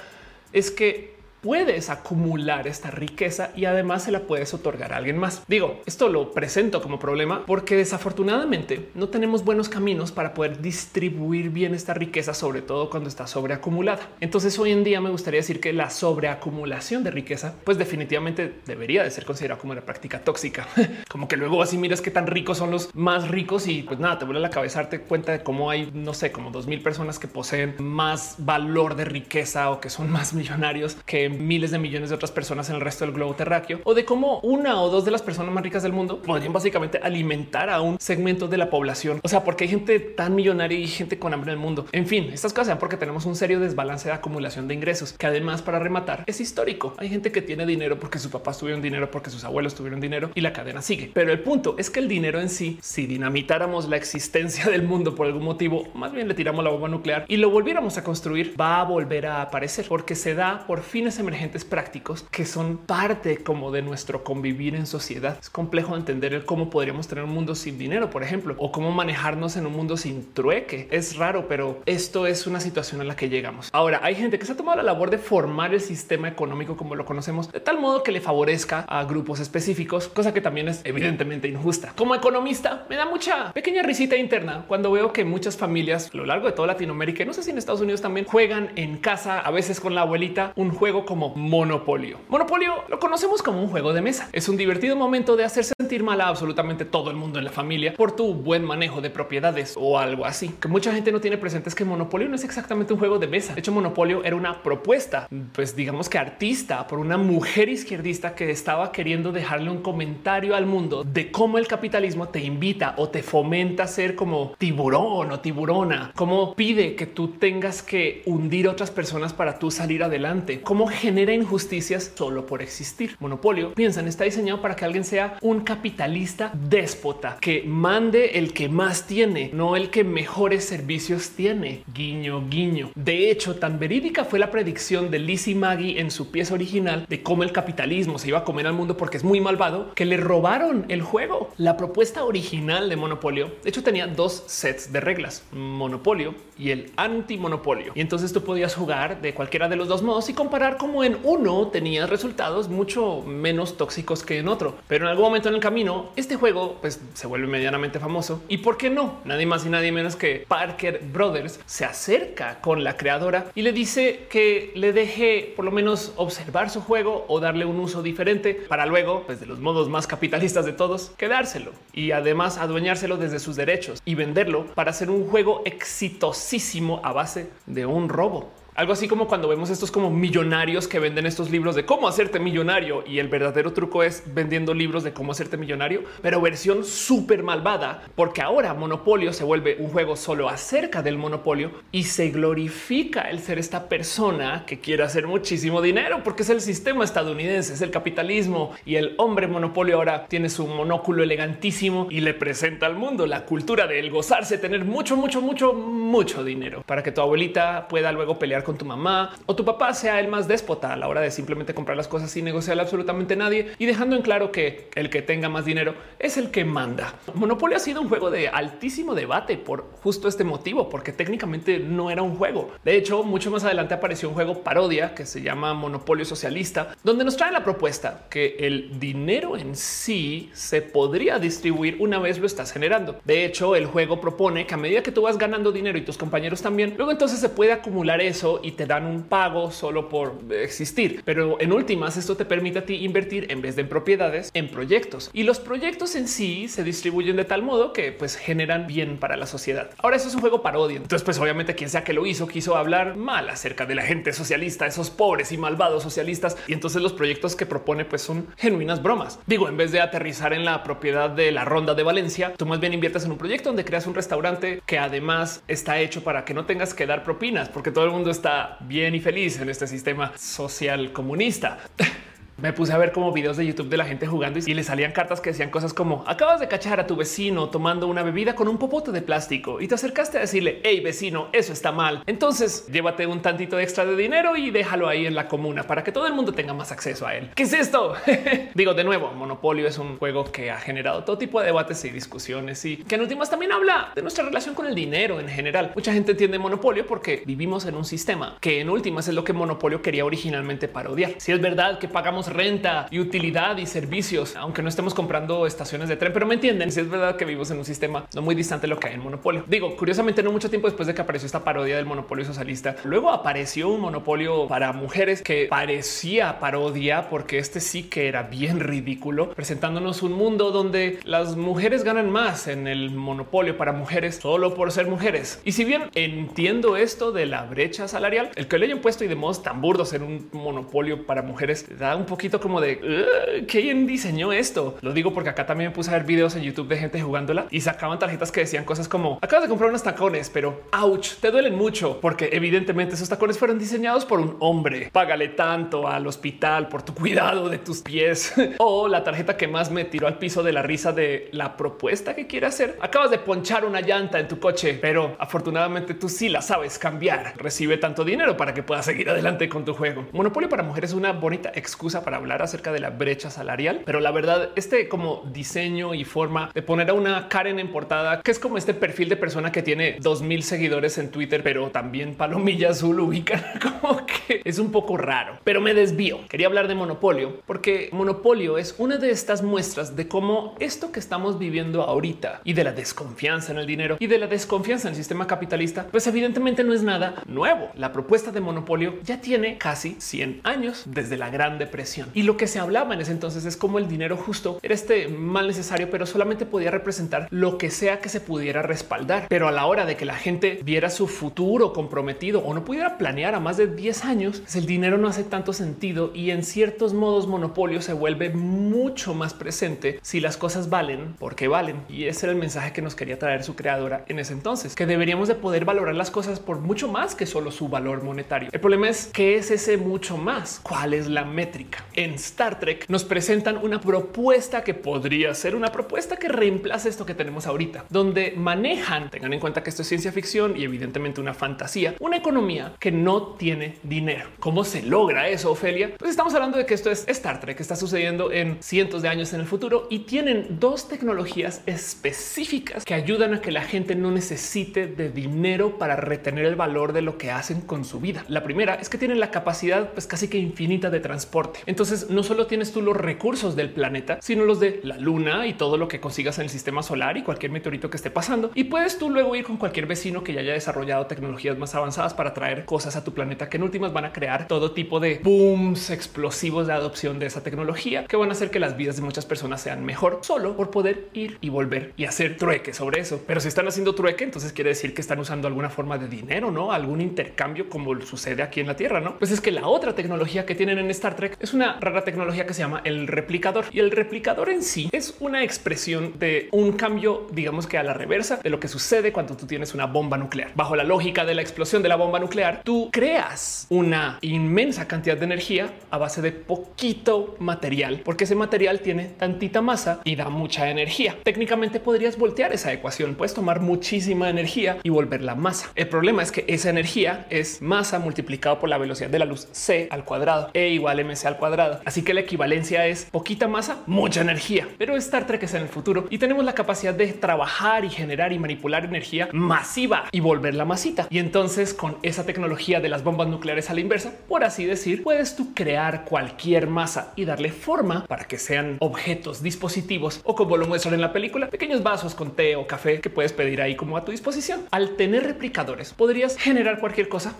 [0.53, 5.43] es que puedes acumular esta riqueza y además se la puedes otorgar a alguien más.
[5.47, 11.49] Digo, esto lo presento como problema porque desafortunadamente no tenemos buenos caminos para poder distribuir
[11.49, 14.09] bien esta riqueza, sobre todo cuando está sobreacumulada.
[14.19, 19.03] Entonces hoy en día me gustaría decir que la sobreacumulación de riqueza, pues definitivamente debería
[19.03, 20.67] de ser considerada como una práctica tóxica.
[21.09, 24.19] como que luego así miras qué tan ricos son los más ricos y pues nada,
[24.19, 27.19] te vuelve la cabeza darte cuenta de cómo hay, no sé, como dos mil personas
[27.19, 32.09] que poseen más valor de riqueza o que son más millonarios que miles de millones
[32.09, 35.05] de otras personas en el resto del globo terráqueo o de cómo una o dos
[35.05, 38.69] de las personas más ricas del mundo podrían básicamente alimentar a un segmento de la
[38.69, 39.19] población.
[39.23, 41.85] O sea, porque hay gente tan millonaria y gente con hambre en el mundo.
[41.91, 45.61] En fin, estas cosas porque tenemos un serio desbalance de acumulación de ingresos que además
[45.61, 46.93] para rematar es histórico.
[46.97, 50.31] Hay gente que tiene dinero porque sus papás tuvieron dinero, porque sus abuelos tuvieron dinero
[50.35, 51.11] y la cadena sigue.
[51.13, 55.15] Pero el punto es que el dinero en sí, si dinamitáramos la existencia del mundo
[55.15, 58.55] por algún motivo, más bien le tiramos la bomba nuclear y lo volviéramos a construir,
[58.59, 63.43] va a volver a aparecer porque se da por fines emergentes prácticos que son parte
[63.43, 65.37] como de nuestro convivir en sociedad.
[65.39, 68.91] Es complejo entender el cómo podríamos tener un mundo sin dinero, por ejemplo, o cómo
[68.91, 70.87] manejarnos en un mundo sin trueque.
[70.91, 73.69] Es raro, pero esto es una situación a la que llegamos.
[73.71, 76.95] Ahora hay gente que se ha tomado la labor de formar el sistema económico como
[76.95, 80.81] lo conocemos de tal modo que le favorezca a grupos específicos, cosa que también es
[80.83, 81.93] evidentemente injusta.
[81.95, 86.25] Como economista me da mucha pequeña risita interna cuando veo que muchas familias a lo
[86.25, 89.51] largo de toda Latinoamérica, no sé si en Estados Unidos también juegan en casa, a
[89.51, 92.19] veces con la abuelita, un juego como Monopolio.
[92.29, 94.29] Monopolio lo conocemos como un juego de mesa.
[94.31, 97.51] Es un divertido momento de hacer sentir mal a absolutamente todo el mundo en la
[97.51, 100.49] familia por tu buen manejo de propiedades o algo así.
[100.61, 103.25] Que mucha gente no tiene presente es que Monopolio no es exactamente un juego de
[103.25, 103.55] mesa.
[103.55, 108.51] De hecho, Monopolio era una propuesta, pues digamos que artista por una mujer izquierdista que
[108.51, 113.23] estaba queriendo dejarle un comentario al mundo de cómo el capitalismo te invita o te
[113.23, 118.91] fomenta a ser como tiburón o tiburona, cómo pide que tú tengas que hundir otras
[118.91, 123.15] personas para tú salir adelante, cómo genera injusticias solo por existir.
[123.19, 128.69] Monopolio, piensan, está diseñado para que alguien sea un capitalista déspota que mande el que
[128.69, 131.83] más tiene, no el que mejores servicios tiene.
[131.93, 132.91] Guiño, guiño.
[132.95, 137.23] De hecho, tan verídica fue la predicción de Lizzie Maggie en su pieza original de
[137.23, 140.17] cómo el capitalismo se iba a comer al mundo porque es muy malvado, que le
[140.17, 141.51] robaron el juego.
[141.57, 146.91] La propuesta original de Monopolio, de hecho, tenía dos sets de reglas, Monopolio y el
[146.97, 147.93] antimonopolio.
[147.95, 151.19] Y entonces tú podías jugar de cualquiera de los dos modos y comparar cómo en
[151.21, 154.75] uno tenías resultados mucho menos tóxicos que en otro.
[154.87, 158.41] Pero en algún momento en el camino, este juego pues, se vuelve medianamente famoso.
[158.47, 159.19] ¿Y por qué no?
[159.23, 163.71] Nadie más y nadie menos que Parker Brothers se acerca con la creadora y le
[163.71, 168.55] dice que le deje por lo menos observar su juego o darle un uso diferente
[168.55, 173.37] para luego, pues de los modos más capitalistas de todos, quedárselo y además adueñárselo desde
[173.37, 178.49] sus derechos y venderlo para hacer un juego exitosísimo a base de un robo.
[178.79, 182.39] Algo así como cuando vemos estos como millonarios que venden estos libros de cómo hacerte
[182.39, 187.43] millonario y el verdadero truco es vendiendo libros de cómo hacerte millonario, pero versión súper
[187.43, 193.23] malvada, porque ahora Monopolio se vuelve un juego solo acerca del monopolio y se glorifica
[193.23, 197.81] el ser esta persona que quiere hacer muchísimo dinero porque es el sistema estadounidense, es
[197.81, 202.95] el capitalismo y el hombre monopolio ahora tiene su monóculo elegantísimo y le presenta al
[202.95, 207.19] mundo la cultura de el gozarse, tener mucho, mucho, mucho, mucho dinero para que tu
[207.19, 211.07] abuelita pueda luego pelear tu mamá o tu papá sea el más déspota a la
[211.07, 214.89] hora de simplemente comprar las cosas sin negociar absolutamente nadie y dejando en claro que
[214.95, 217.15] el que tenga más dinero es el que manda.
[217.33, 222.11] Monopolio ha sido un juego de altísimo debate por justo este motivo, porque técnicamente no
[222.11, 222.71] era un juego.
[222.83, 227.25] De hecho, mucho más adelante apareció un juego parodia que se llama Monopolio Socialista, donde
[227.25, 232.45] nos trae la propuesta que el dinero en sí se podría distribuir una vez lo
[232.45, 233.19] estás generando.
[233.25, 236.17] De hecho, el juego propone que a medida que tú vas ganando dinero y tus
[236.17, 240.35] compañeros también, luego entonces se puede acumular eso y te dan un pago solo por
[240.51, 241.21] existir.
[241.25, 244.69] Pero en últimas, esto te permite a ti invertir en vez de en propiedades, en
[244.69, 245.29] proyectos.
[245.33, 249.37] Y los proyectos en sí se distribuyen de tal modo que pues generan bien para
[249.37, 249.89] la sociedad.
[249.97, 250.97] Ahora eso es un juego parodia.
[250.97, 254.33] Entonces pues obviamente quien sea que lo hizo quiso hablar mal acerca de la gente
[254.33, 256.57] socialista, esos pobres y malvados socialistas.
[256.67, 259.39] Y entonces los proyectos que propone pues son genuinas bromas.
[259.45, 262.79] Digo, en vez de aterrizar en la propiedad de la ronda de Valencia, tú más
[262.79, 266.53] bien inviertes en un proyecto donde creas un restaurante que además está hecho para que
[266.53, 268.38] no tengas que dar propinas, porque todo el mundo está
[268.81, 271.79] bien y feliz en este sistema social comunista.
[272.61, 275.11] me puse a ver como videos de YouTube de la gente jugando y le salían
[275.11, 278.67] cartas que decían cosas como acabas de cachar a tu vecino tomando una bebida con
[278.67, 282.23] un popote de plástico y te acercaste a decirle hey vecino, eso está mal.
[282.25, 286.11] Entonces llévate un tantito extra de dinero y déjalo ahí en la comuna para que
[286.11, 287.49] todo el mundo tenga más acceso a él.
[287.55, 288.13] ¿Qué es esto?
[288.75, 292.09] Digo de nuevo, Monopolio es un juego que ha generado todo tipo de debates y
[292.09, 295.91] discusiones y que en últimas también habla de nuestra relación con el dinero en general.
[295.95, 299.53] Mucha gente entiende Monopolio porque vivimos en un sistema que en últimas es lo que
[299.53, 301.33] Monopolio quería originalmente parodiar.
[301.37, 306.09] Si es verdad que pagamos renta y utilidad y servicios, aunque no estemos comprando estaciones
[306.09, 308.55] de tren, pero me entienden si es verdad que vivimos en un sistema no muy
[308.55, 309.63] distante de lo que hay en monopolio.
[309.67, 313.29] Digo, curiosamente, no mucho tiempo después de que apareció esta parodia del monopolio socialista, luego
[313.29, 319.51] apareció un monopolio para mujeres que parecía parodia porque este sí que era bien ridículo,
[319.51, 324.91] presentándonos un mundo donde las mujeres ganan más en el monopolio para mujeres solo por
[324.91, 325.61] ser mujeres.
[325.63, 329.27] Y si bien entiendo esto de la brecha salarial, el que le hayan puesto y
[329.27, 334.07] de modos tan burdos en un monopolio para mujeres da un poquito como de quién
[334.07, 334.97] diseñó esto.
[335.01, 337.65] Lo digo porque acá también me puse a ver videos en YouTube de gente jugándola
[337.69, 341.51] y sacaban tarjetas que decían cosas como acabas de comprar unos tacones, pero ouch, te
[341.51, 345.09] duelen mucho porque evidentemente esos tacones fueron diseñados por un hombre.
[345.11, 349.91] Págale tanto al hospital por tu cuidado de tus pies o la tarjeta que más
[349.91, 352.97] me tiró al piso de la risa de la propuesta que quiere hacer.
[353.01, 357.55] Acabas de ponchar una llanta en tu coche, pero afortunadamente tú sí la sabes cambiar.
[357.57, 360.25] Recibe tanto dinero para que puedas seguir adelante con tu juego.
[360.31, 364.19] Monopolio para mujeres es una bonita excusa para hablar acerca de la brecha salarial, pero
[364.19, 368.51] la verdad, este como diseño y forma de poner a una Karen en portada, que
[368.51, 372.35] es como este perfil de persona que tiene dos mil seguidores en Twitter, pero también
[372.35, 373.63] palomilla azul ubican
[374.01, 376.39] como que es un poco raro, pero me desvío.
[376.47, 381.19] Quería hablar de monopolio porque monopolio es una de estas muestras de cómo esto que
[381.19, 385.13] estamos viviendo ahorita y de la desconfianza en el dinero y de la desconfianza en
[385.13, 387.89] el sistema capitalista, pues evidentemente no es nada nuevo.
[387.95, 392.57] La propuesta de monopolio ya tiene casi 100 años desde la Gran Depresión y lo
[392.57, 396.09] que se hablaba en ese entonces es como el dinero justo era este mal necesario,
[396.09, 399.47] pero solamente podía representar lo que sea que se pudiera respaldar.
[399.49, 403.17] Pero a la hora de que la gente viera su futuro comprometido o no pudiera
[403.17, 406.63] planear a más de 10 años, pues el dinero no hace tanto sentido y en
[406.63, 412.01] ciertos modos monopolio se vuelve mucho más presente si las cosas valen porque valen.
[412.09, 415.05] Y ese era el mensaje que nos quería traer su creadora en ese entonces, que
[415.05, 418.69] deberíamos de poder valorar las cosas por mucho más que solo su valor monetario.
[418.71, 420.79] El problema es que es ese mucho más.
[420.83, 421.98] ¿Cuál es la métrica?
[422.13, 427.25] En Star Trek nos presentan una propuesta que podría ser una propuesta que reemplace esto
[427.25, 431.41] que tenemos ahorita, donde manejan, tengan en cuenta que esto es ciencia ficción y evidentemente
[431.41, 434.49] una fantasía, una economía que no tiene dinero.
[434.59, 436.11] ¿Cómo se logra eso, Ofelia?
[436.17, 439.29] Pues estamos hablando de que esto es Star Trek, que está sucediendo en cientos de
[439.29, 444.15] años en el futuro y tienen dos tecnologías específicas que ayudan a que la gente
[444.15, 448.45] no necesite de dinero para retener el valor de lo que hacen con su vida.
[448.47, 451.79] La primera es que tienen la capacidad pues casi que infinita de transporte.
[451.89, 455.73] Entonces no solo tienes tú los recursos del planeta, sino los de la luna y
[455.73, 458.69] todo lo que consigas en el sistema solar y cualquier meteorito que esté pasando.
[458.75, 462.35] Y puedes tú luego ir con cualquier vecino que ya haya desarrollado tecnologías más avanzadas
[462.35, 465.39] para traer cosas a tu planeta que en últimas van a crear todo tipo de
[465.43, 469.23] booms explosivos de adopción de esa tecnología que van a hacer que las vidas de
[469.23, 473.43] muchas personas sean mejor solo por poder ir y volver y hacer trueque sobre eso.
[473.47, 476.69] Pero si están haciendo trueque, entonces quiere decir que están usando alguna forma de dinero,
[476.69, 479.21] no algún intercambio como sucede aquí en la Tierra.
[479.21, 482.25] No, pues es que la otra tecnología que tienen en Star Trek es una rara
[482.25, 486.67] tecnología que se llama el replicador y el replicador en sí es una expresión de
[486.73, 490.05] un cambio, digamos que a la reversa de lo que sucede cuando tú tienes una
[490.05, 490.71] bomba nuclear.
[490.75, 495.37] Bajo la lógica de la explosión de la bomba nuclear, tú creas una inmensa cantidad
[495.37, 500.49] de energía a base de poquito material, porque ese material tiene tantita masa y da
[500.49, 501.37] mucha energía.
[501.43, 505.93] Técnicamente podrías voltear esa ecuación, puedes tomar muchísima energía y volverla masa.
[505.95, 509.69] El problema es que esa energía es masa multiplicado por la velocidad de la luz
[509.71, 511.68] c al cuadrado e igual mc al cuadrado.
[512.05, 514.87] Así que la equivalencia es poquita masa, mucha energía.
[514.97, 518.53] Pero Star Trek es en el futuro y tenemos la capacidad de trabajar y generar
[518.53, 521.27] y manipular energía masiva y volverla masita.
[521.29, 525.23] Y entonces con esa tecnología de las bombas nucleares a la inversa, por así decir,
[525.23, 530.77] puedes tú crear cualquier masa y darle forma para que sean objetos, dispositivos o como
[530.77, 533.95] lo muestran en la película, pequeños vasos con té o café que puedes pedir ahí
[533.95, 534.81] como a tu disposición.
[534.91, 537.53] Al tener replicadores, podrías generar cualquier cosa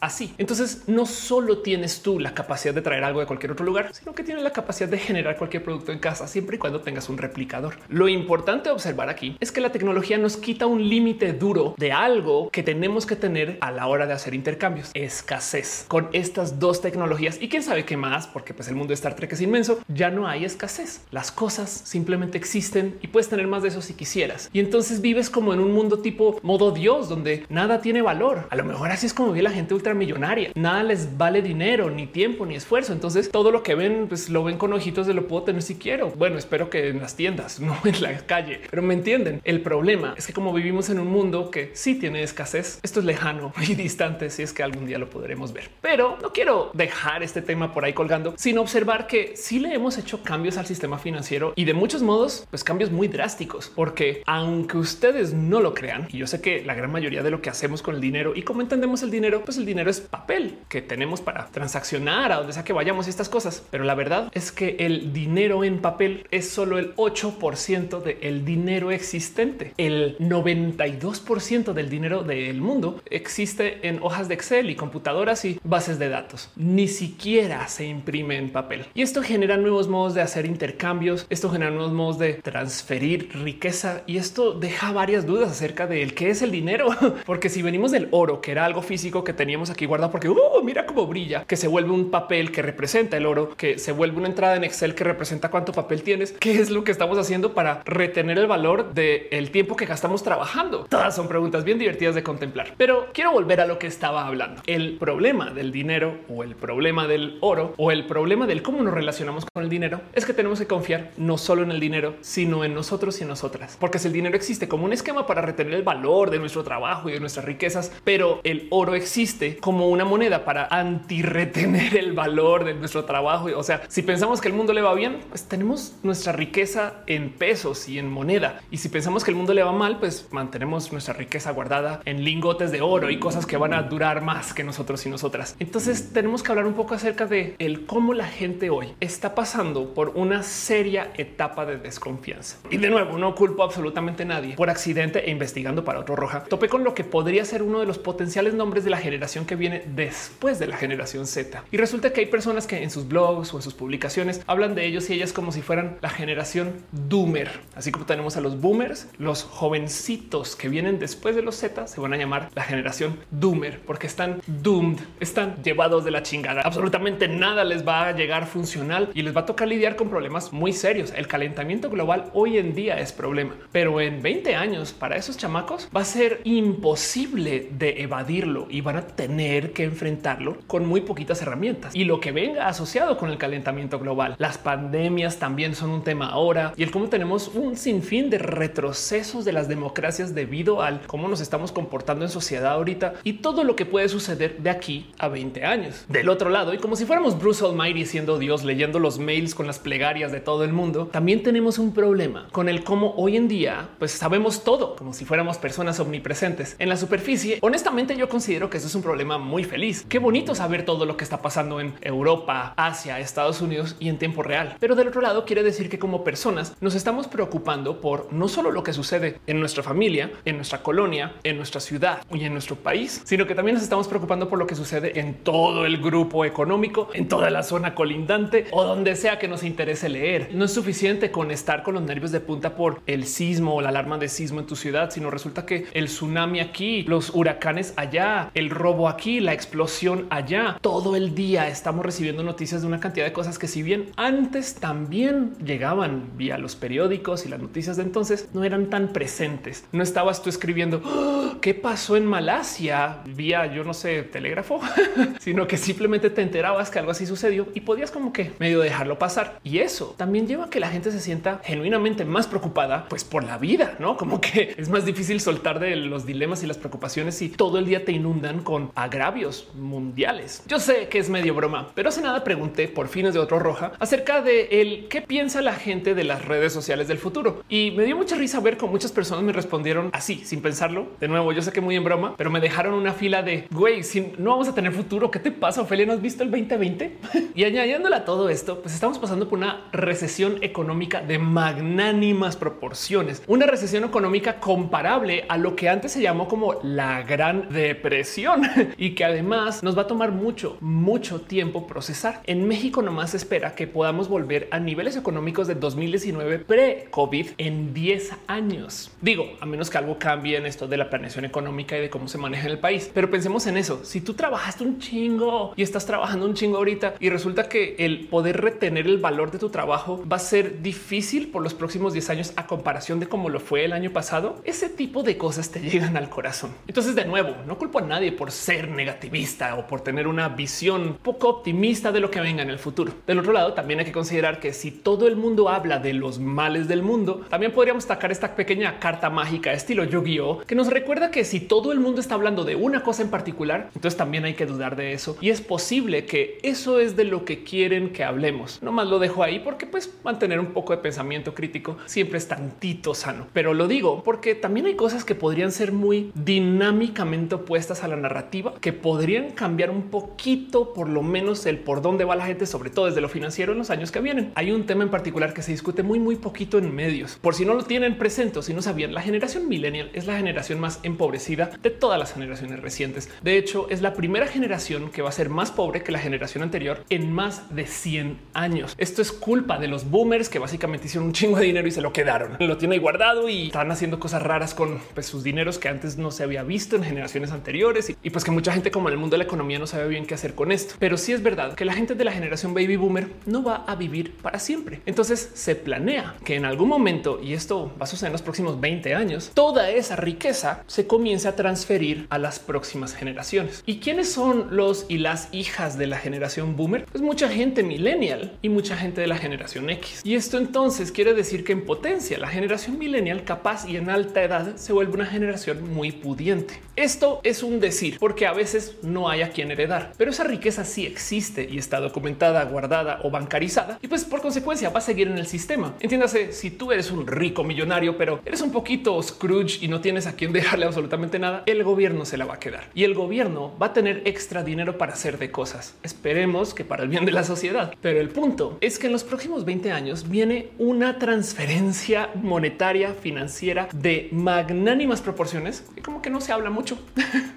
[0.00, 0.34] así.
[0.38, 4.14] Entonces no solo tienes tú la capacidad de traer algo de cualquier otro lugar, sino
[4.14, 7.18] que tienes la capacidad de generar cualquier producto en casa siempre y cuando tengas un
[7.18, 7.76] replicador.
[7.88, 12.50] Lo importante observar aquí es que la tecnología nos quita un límite duro de algo
[12.50, 14.90] que tenemos que tener a la hora de hacer intercambios.
[14.94, 18.94] Escasez con estas dos tecnologías y quién sabe qué más, porque pues el mundo de
[18.94, 19.80] Star Trek es inmenso.
[19.88, 21.02] Ya no hay escasez.
[21.10, 24.50] Las cosas simplemente existen y puedes tener más de eso si quisieras.
[24.52, 28.46] Y entonces vives como en un mundo tipo modo Dios, donde nada tiene valor.
[28.50, 30.50] A lo mejor así es como vive la gente millonaria.
[30.54, 32.92] Nada les vale dinero, ni tiempo, ni esfuerzo.
[32.92, 35.76] Entonces todo lo que ven, pues lo ven con ojitos de lo puedo tener si
[35.76, 36.10] quiero.
[36.10, 39.40] Bueno, espero que en las tiendas, no en la calle, pero me entienden.
[39.44, 43.06] El problema es que como vivimos en un mundo que sí tiene escasez, esto es
[43.06, 45.70] lejano y distante si es que algún día lo podremos ver.
[45.80, 49.98] Pero no quiero dejar este tema por ahí colgando, sino observar que sí le hemos
[49.98, 54.76] hecho cambios al sistema financiero y de muchos modos, pues cambios muy drásticos, porque aunque
[54.76, 57.82] ustedes no lo crean, y yo sé que la gran mayoría de lo que hacemos
[57.82, 61.20] con el dinero y cómo entendemos el dinero, pues el dinero es papel que tenemos
[61.20, 63.62] para transaccionar a donde sea que vayamos y estas cosas.
[63.70, 68.90] Pero la verdad es que el dinero en papel es solo el 8% del dinero
[68.90, 69.74] existente.
[69.76, 75.98] El 92% del dinero del mundo existe en hojas de Excel y computadoras y bases
[75.98, 76.50] de datos.
[76.56, 78.86] Ni siquiera se imprime en papel.
[78.94, 81.26] Y esto genera nuevos modos de hacer intercambios.
[81.30, 86.30] Esto genera nuevos modos de transferir riqueza y esto deja varias dudas acerca del qué
[86.30, 86.88] es el dinero.
[87.26, 90.36] Porque si venimos del oro, que era algo físico que teníamos aquí guardado porque uh,
[90.62, 94.18] mira cómo brilla, que se vuelve un papel que representa el oro, que se vuelve
[94.18, 96.32] una entrada en Excel que representa cuánto papel tienes.
[96.32, 100.86] ¿Qué es lo que estamos haciendo para retener el valor del tiempo que gastamos trabajando?
[100.88, 104.62] Todas son preguntas bien divertidas de contemplar, pero quiero volver a lo que estaba hablando.
[104.66, 108.94] El problema del dinero o el problema del oro o el problema del cómo nos
[108.94, 112.64] relacionamos con el dinero es que tenemos que confiar no solo en el dinero, sino
[112.64, 113.76] en nosotros y nosotras.
[113.78, 117.08] Porque si el dinero existe como un esquema para retener el valor de nuestro trabajo
[117.08, 122.64] y de nuestras riquezas, pero el oro existe como una moneda para anti-retener el valor
[122.64, 123.48] de nuestro trabajo.
[123.56, 127.30] O sea, si pensamos que el mundo le va bien, pues tenemos nuestra riqueza en
[127.30, 128.60] pesos y en moneda.
[128.70, 132.24] Y si pensamos que el mundo le va mal, pues mantenemos nuestra riqueza guardada en
[132.24, 135.56] lingotes de oro y cosas que van a durar más que nosotros y nosotras.
[135.58, 139.94] Entonces tenemos que hablar un poco acerca de el cómo la gente hoy está pasando
[139.94, 142.58] por una seria etapa de desconfianza.
[142.70, 146.44] Y de nuevo, no culpo absolutamente a nadie por accidente e investigando para otro roja.
[146.44, 149.56] Topé con lo que podría ser uno de los potenciales nombres de la generación que
[149.56, 151.64] viene después de la generación Z.
[151.72, 154.86] Y resulta que hay personas que en sus blogs o en sus publicaciones hablan de
[154.86, 157.50] ellos y ellas como si fueran la generación doomer.
[157.74, 162.00] Así como tenemos a los boomers, los jovencitos que vienen después de los Z se
[162.00, 166.62] van a llamar la generación doomer porque están doomed, están llevados de la chingada.
[166.62, 170.52] Absolutamente nada les va a llegar funcional y les va a tocar lidiar con problemas
[170.52, 171.12] muy serios.
[171.16, 175.88] El calentamiento global hoy en día es problema, pero en 20 años para esos chamacos
[175.96, 181.40] va a ser imposible de evadirlo y van a tener que enfrentarlo con muy poquitas
[181.42, 184.34] herramientas y lo que venga asociado con el calentamiento global.
[184.36, 189.44] Las pandemias también son un tema ahora y el cómo tenemos un sinfín de retrocesos
[189.44, 193.76] de las democracias debido al cómo nos estamos comportando en sociedad ahorita y todo lo
[193.76, 196.04] que puede suceder de aquí a 20 años.
[196.08, 199.68] Del otro lado, y como si fuéramos Bruce Almighty siendo Dios leyendo los mails con
[199.68, 203.46] las plegarias de todo el mundo, también tenemos un problema con el cómo hoy en
[203.46, 207.58] día pues sabemos todo como si fuéramos personas omnipresentes en la superficie.
[207.60, 210.06] Honestamente, yo considero que eso es un problema problema muy feliz.
[210.08, 214.16] Qué bonito saber todo lo que está pasando en Europa, Asia, Estados Unidos y en
[214.16, 214.76] tiempo real.
[214.78, 218.70] Pero del otro lado quiere decir que como personas nos estamos preocupando por no solo
[218.70, 222.76] lo que sucede en nuestra familia, en nuestra colonia, en nuestra ciudad y en nuestro
[222.76, 226.44] país, sino que también nos estamos preocupando por lo que sucede en todo el grupo
[226.44, 230.50] económico, en toda la zona colindante o donde sea que nos interese leer.
[230.52, 233.88] No es suficiente con estar con los nervios de punta por el sismo o la
[233.88, 238.52] alarma de sismo en tu ciudad, sino resulta que el tsunami aquí, los huracanes allá,
[238.54, 243.24] el robo aquí, la explosión allá, todo el día estamos recibiendo noticias de una cantidad
[243.24, 248.02] de cosas que si bien antes también llegaban vía los periódicos y las noticias de
[248.02, 249.84] entonces, no eran tan presentes.
[249.92, 251.56] No estabas tú escribiendo ¡Ah!
[251.60, 254.80] qué pasó en Malasia vía, yo no sé, telégrafo,
[255.40, 259.18] sino que simplemente te enterabas que algo así sucedió y podías como que medio dejarlo
[259.18, 259.58] pasar.
[259.64, 263.44] Y eso también lleva a que la gente se sienta genuinamente más preocupada pues por
[263.44, 267.40] la vida, no como que es más difícil soltar de los dilemas y las preocupaciones
[267.42, 270.62] y todo el día te inundan con agravios mundiales.
[270.66, 273.92] Yo sé que es medio broma, pero hace nada pregunté por fines de otro roja
[273.98, 278.04] acerca de el qué piensa la gente de las redes sociales del futuro y me
[278.04, 281.08] dio mucha risa ver cómo muchas personas me respondieron así sin pensarlo.
[281.20, 284.02] De nuevo, yo sé que muy en broma, pero me dejaron una fila de güey,
[284.02, 285.82] si no vamos a tener futuro, ¿qué te pasa?
[285.82, 287.18] Ophelia, ¿no has visto el 2020?
[287.54, 293.42] y añadiéndole a todo esto, pues estamos pasando por una recesión económica de magnánimas proporciones,
[293.46, 298.62] una recesión económica comparable a lo que antes se llamó como la gran depresión
[298.98, 302.42] y que además nos va a tomar mucho, mucho tiempo procesar.
[302.46, 308.32] En México nomás espera que podamos volver a niveles económicos de 2019 pre-COVID en 10
[308.46, 309.10] años.
[309.20, 312.28] Digo, a menos que algo cambie en esto de la planeación económica y de cómo
[312.28, 313.10] se maneja en el país.
[313.12, 314.04] Pero pensemos en eso.
[314.04, 318.28] Si tú trabajaste un chingo y estás trabajando un chingo ahorita y resulta que el
[318.28, 322.30] poder retener el valor de tu trabajo va a ser difícil por los próximos 10
[322.30, 325.80] años a comparación de cómo lo fue el año pasado, ese tipo de cosas te
[325.80, 326.70] llegan al corazón.
[326.86, 331.18] Entonces, de nuevo, no culpo a nadie por ser negativista o por tener una visión
[331.20, 333.12] poco optimista de lo que venga en el futuro.
[333.26, 336.38] Del otro lado, también hay que considerar que si todo el mundo habla de los
[336.38, 341.30] males del mundo, también podríamos sacar esta pequeña carta mágica estilo Yu-Gi-Oh que nos recuerda
[341.30, 344.54] que si todo el mundo está hablando de una cosa en particular, entonces también hay
[344.54, 348.24] que dudar de eso y es posible que eso es de lo que quieren que
[348.24, 348.82] hablemos.
[348.82, 352.48] No más lo dejo ahí porque pues mantener un poco de pensamiento crítico siempre es
[352.48, 358.04] tantito sano, pero lo digo porque también hay cosas que podrían ser muy dinámicamente opuestas
[358.04, 362.36] a la narrativa que podrían cambiar un poquito por lo menos el por dónde va
[362.36, 364.52] la gente, sobre todo desde lo financiero en los años que vienen.
[364.54, 367.38] Hay un tema en particular que se discute muy, muy poquito en medios.
[367.40, 370.36] Por si no lo tienen presente o si no sabían, la generación millennial es la
[370.36, 373.30] generación más empobrecida de todas las generaciones recientes.
[373.42, 376.62] De hecho, es la primera generación que va a ser más pobre que la generación
[376.62, 378.94] anterior en más de 100 años.
[378.98, 382.00] Esto es culpa de los boomers que básicamente hicieron un chingo de dinero y se
[382.00, 382.56] lo quedaron.
[382.58, 386.18] Lo tienen ahí guardado y están haciendo cosas raras con pues, sus dineros que antes
[386.18, 389.12] no se había visto en generaciones anteriores y, y pues que mucha gente como en
[389.12, 390.96] el mundo de la economía no sabe bien qué hacer con esto.
[390.98, 393.94] Pero sí es verdad que la gente de la generación baby boomer no va a
[393.94, 395.00] vivir para siempre.
[395.06, 398.80] Entonces se planea que en algún momento, y esto va a suceder en los próximos
[398.80, 403.84] 20 años, toda esa riqueza se comienza a transferir a las próximas generaciones.
[403.86, 407.04] ¿Y quiénes son los y las hijas de la generación boomer?
[407.04, 410.22] Pues mucha gente millennial y mucha gente de la generación X.
[410.24, 414.42] Y esto entonces quiere decir que en potencia la generación millennial capaz y en alta
[414.42, 416.80] edad se vuelve una generación muy pudiente.
[416.98, 420.84] Esto es un decir porque a veces no hay a quien heredar, pero esa riqueza
[420.84, 425.28] sí existe y está documentada, guardada o bancarizada y pues por consecuencia va a seguir
[425.28, 425.94] en el sistema.
[426.00, 430.26] Entiéndase, si tú eres un rico millonario, pero eres un poquito Scrooge y no tienes
[430.26, 433.78] a quien dejarle absolutamente nada, el gobierno se la va a quedar y el gobierno
[433.80, 435.94] va a tener extra dinero para hacer de cosas.
[436.02, 437.94] Esperemos que para el bien de la sociedad.
[438.02, 443.88] Pero el punto es que en los próximos 20 años viene una transferencia monetaria financiera
[443.94, 446.87] de magnánimas proporciones que como que no se habla mucho.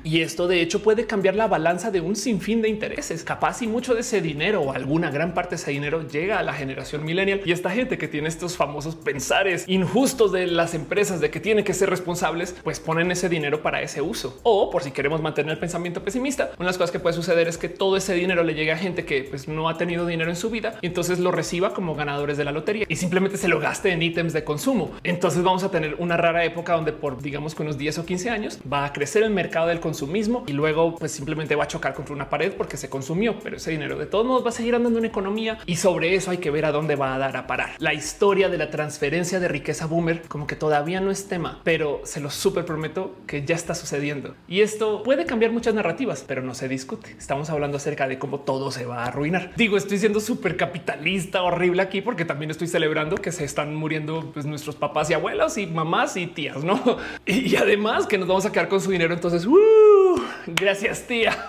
[0.04, 3.24] Y esto de hecho puede cambiar la balanza de un sinfín de intereses.
[3.24, 6.44] Capaz y mucho de ese dinero o alguna gran parte de ese dinero llega a
[6.44, 11.22] la generación millennial y esta gente que tiene estos famosos pensares injustos de las empresas
[11.22, 14.40] de que tienen que ser responsables, pues ponen ese dinero para ese uso.
[14.44, 17.48] O por si queremos mantener el pensamiento pesimista, una de las cosas que puede suceder
[17.48, 20.30] es que todo ese dinero le llegue a gente que pues, no ha tenido dinero
[20.30, 23.48] en su vida y entonces lo reciba como ganadores de la lotería y simplemente se
[23.48, 24.92] lo gaste en ítems de consumo.
[25.04, 28.30] Entonces vamos a tener una rara época donde por digamos que unos 10 o 15
[28.30, 31.94] años va a crecer el mercado del consumismo y luego pues simplemente va a chocar
[31.94, 34.76] contra una pared porque se consumió, pero ese dinero de todos modos va a seguir
[34.76, 37.48] andando en economía y sobre eso hay que ver a dónde va a dar a
[37.48, 37.72] parar.
[37.80, 42.02] La historia de la transferencia de riqueza boomer como que todavía no es tema, pero
[42.04, 46.42] se lo súper prometo que ya está sucediendo y esto puede cambiar muchas narrativas, pero
[46.42, 47.16] no se discute.
[47.18, 49.54] Estamos hablando acerca de cómo todo se va a arruinar.
[49.56, 54.32] Digo, estoy siendo súper capitalista horrible aquí porque también estoy celebrando que se están muriendo
[54.34, 56.82] pues, nuestros papás y abuelos y mamás y tías, no?
[57.26, 59.11] Y, además que nos vamos a quedar con su dinero.
[59.14, 60.01] Entonces, uh,
[60.48, 61.48] Gracias, tía.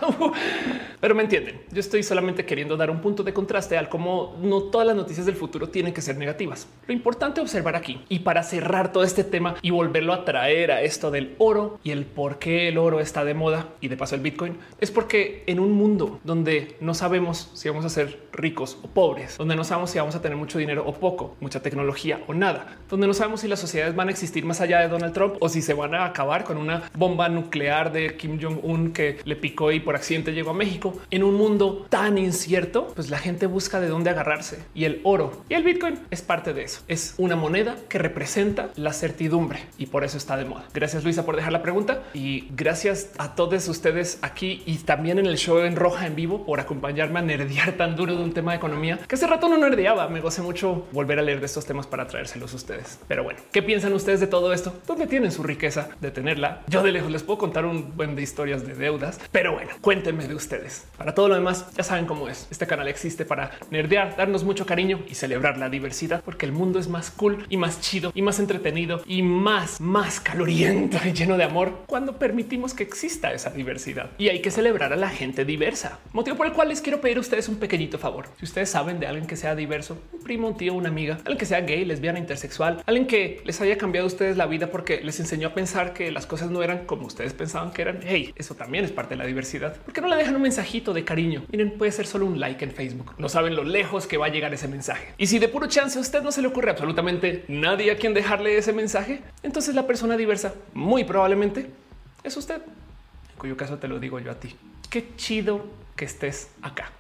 [1.01, 1.61] Pero me entienden.
[1.71, 5.27] Yo estoy solamente queriendo dar un punto de contraste al cómo no todas las noticias
[5.27, 6.69] del futuro tienen que ser negativas.
[6.87, 10.83] Lo importante observar aquí y para cerrar todo este tema y volverlo a traer a
[10.83, 14.15] esto del oro y el por qué el oro está de moda y de paso
[14.15, 18.79] el Bitcoin es porque en un mundo donde no sabemos si vamos a ser ricos
[18.83, 22.21] o pobres, donde no sabemos si vamos a tener mucho dinero o poco, mucha tecnología
[22.27, 25.13] o nada, donde no sabemos si las sociedades van a existir más allá de Donald
[25.13, 29.19] Trump o si se van a acabar con una bomba nuclear de Kim Jong-un que
[29.25, 30.99] le picó y por accidente llegó a México.
[31.11, 35.43] En un mundo tan incierto, pues la gente busca de dónde agarrarse y el oro
[35.49, 36.83] y el Bitcoin es parte de eso.
[36.89, 40.65] Es una moneda que representa la certidumbre y por eso está de moda.
[40.75, 45.27] Gracias Luisa por dejar la pregunta y gracias a todos ustedes aquí y también en
[45.27, 48.53] el show en roja en vivo por acompañarme a nerdear tan duro de un tema
[48.53, 50.09] de economía que hace rato no nerdeaba.
[50.09, 52.99] Me gocé mucho volver a leer de estos temas para traérselos a ustedes.
[53.09, 54.75] Pero bueno, ¿qué piensan ustedes de todo esto?
[54.87, 56.63] ¿Dónde tienen su riqueza de tenerla?
[56.69, 58.23] Yo de lejos les puedo contar un buen de
[58.61, 60.87] de deudas, pero bueno, cuéntenme de ustedes.
[60.99, 62.47] Para todo lo demás, ya saben cómo es.
[62.51, 66.79] Este canal existe para nerdear, darnos mucho cariño y celebrar la diversidad, porque el mundo
[66.79, 71.37] es más cool y más chido y más entretenido y más, más caloriento y lleno
[71.37, 74.11] de amor cuando permitimos que exista esa diversidad.
[74.19, 75.99] Y hay que celebrar a la gente diversa.
[76.13, 78.27] Motivo por el cual les quiero pedir a ustedes un pequeñito favor.
[78.39, 81.39] Si ustedes saben de alguien que sea diverso, un primo, un tío, una amiga, alguien
[81.39, 85.01] que sea gay, lesbiana, intersexual, alguien que les haya cambiado a ustedes la vida porque
[85.03, 88.01] les enseñó a pensar que las cosas no eran como ustedes pensaban que eran.
[88.03, 89.77] Hey, eso también es parte de la diversidad.
[89.77, 91.45] ¿Por qué no le dejan un mensajito de cariño?
[91.51, 93.15] Miren, puede ser solo un like en Facebook.
[93.19, 95.15] No saben lo lejos que va a llegar ese mensaje.
[95.19, 98.15] Y si de puro chance a usted no se le ocurre absolutamente nadie a quien
[98.15, 101.71] dejarle ese mensaje, entonces la persona diversa muy probablemente
[102.25, 102.63] es usted.
[102.63, 104.55] En cuyo caso te lo digo yo a ti.
[104.91, 105.67] Qué chido
[105.97, 106.91] que estés acá.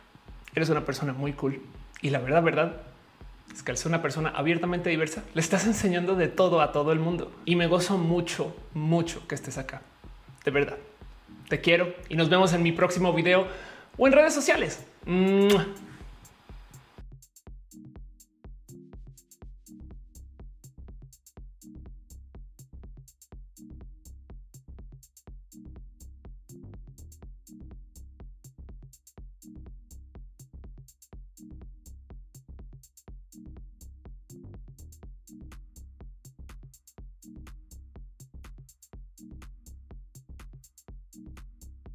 [0.54, 1.60] Eres una persona muy cool.
[2.02, 2.82] Y la verdad, verdad,
[3.54, 6.92] es que al ser una persona abiertamente diversa, le estás enseñando de todo a todo
[6.92, 7.32] el mundo.
[7.44, 9.82] Y me gozo mucho, mucho que estés acá.
[10.44, 10.76] De verdad.
[11.53, 13.46] Te quiero y nos vemos en mi próximo video
[13.98, 14.82] o en redes sociales.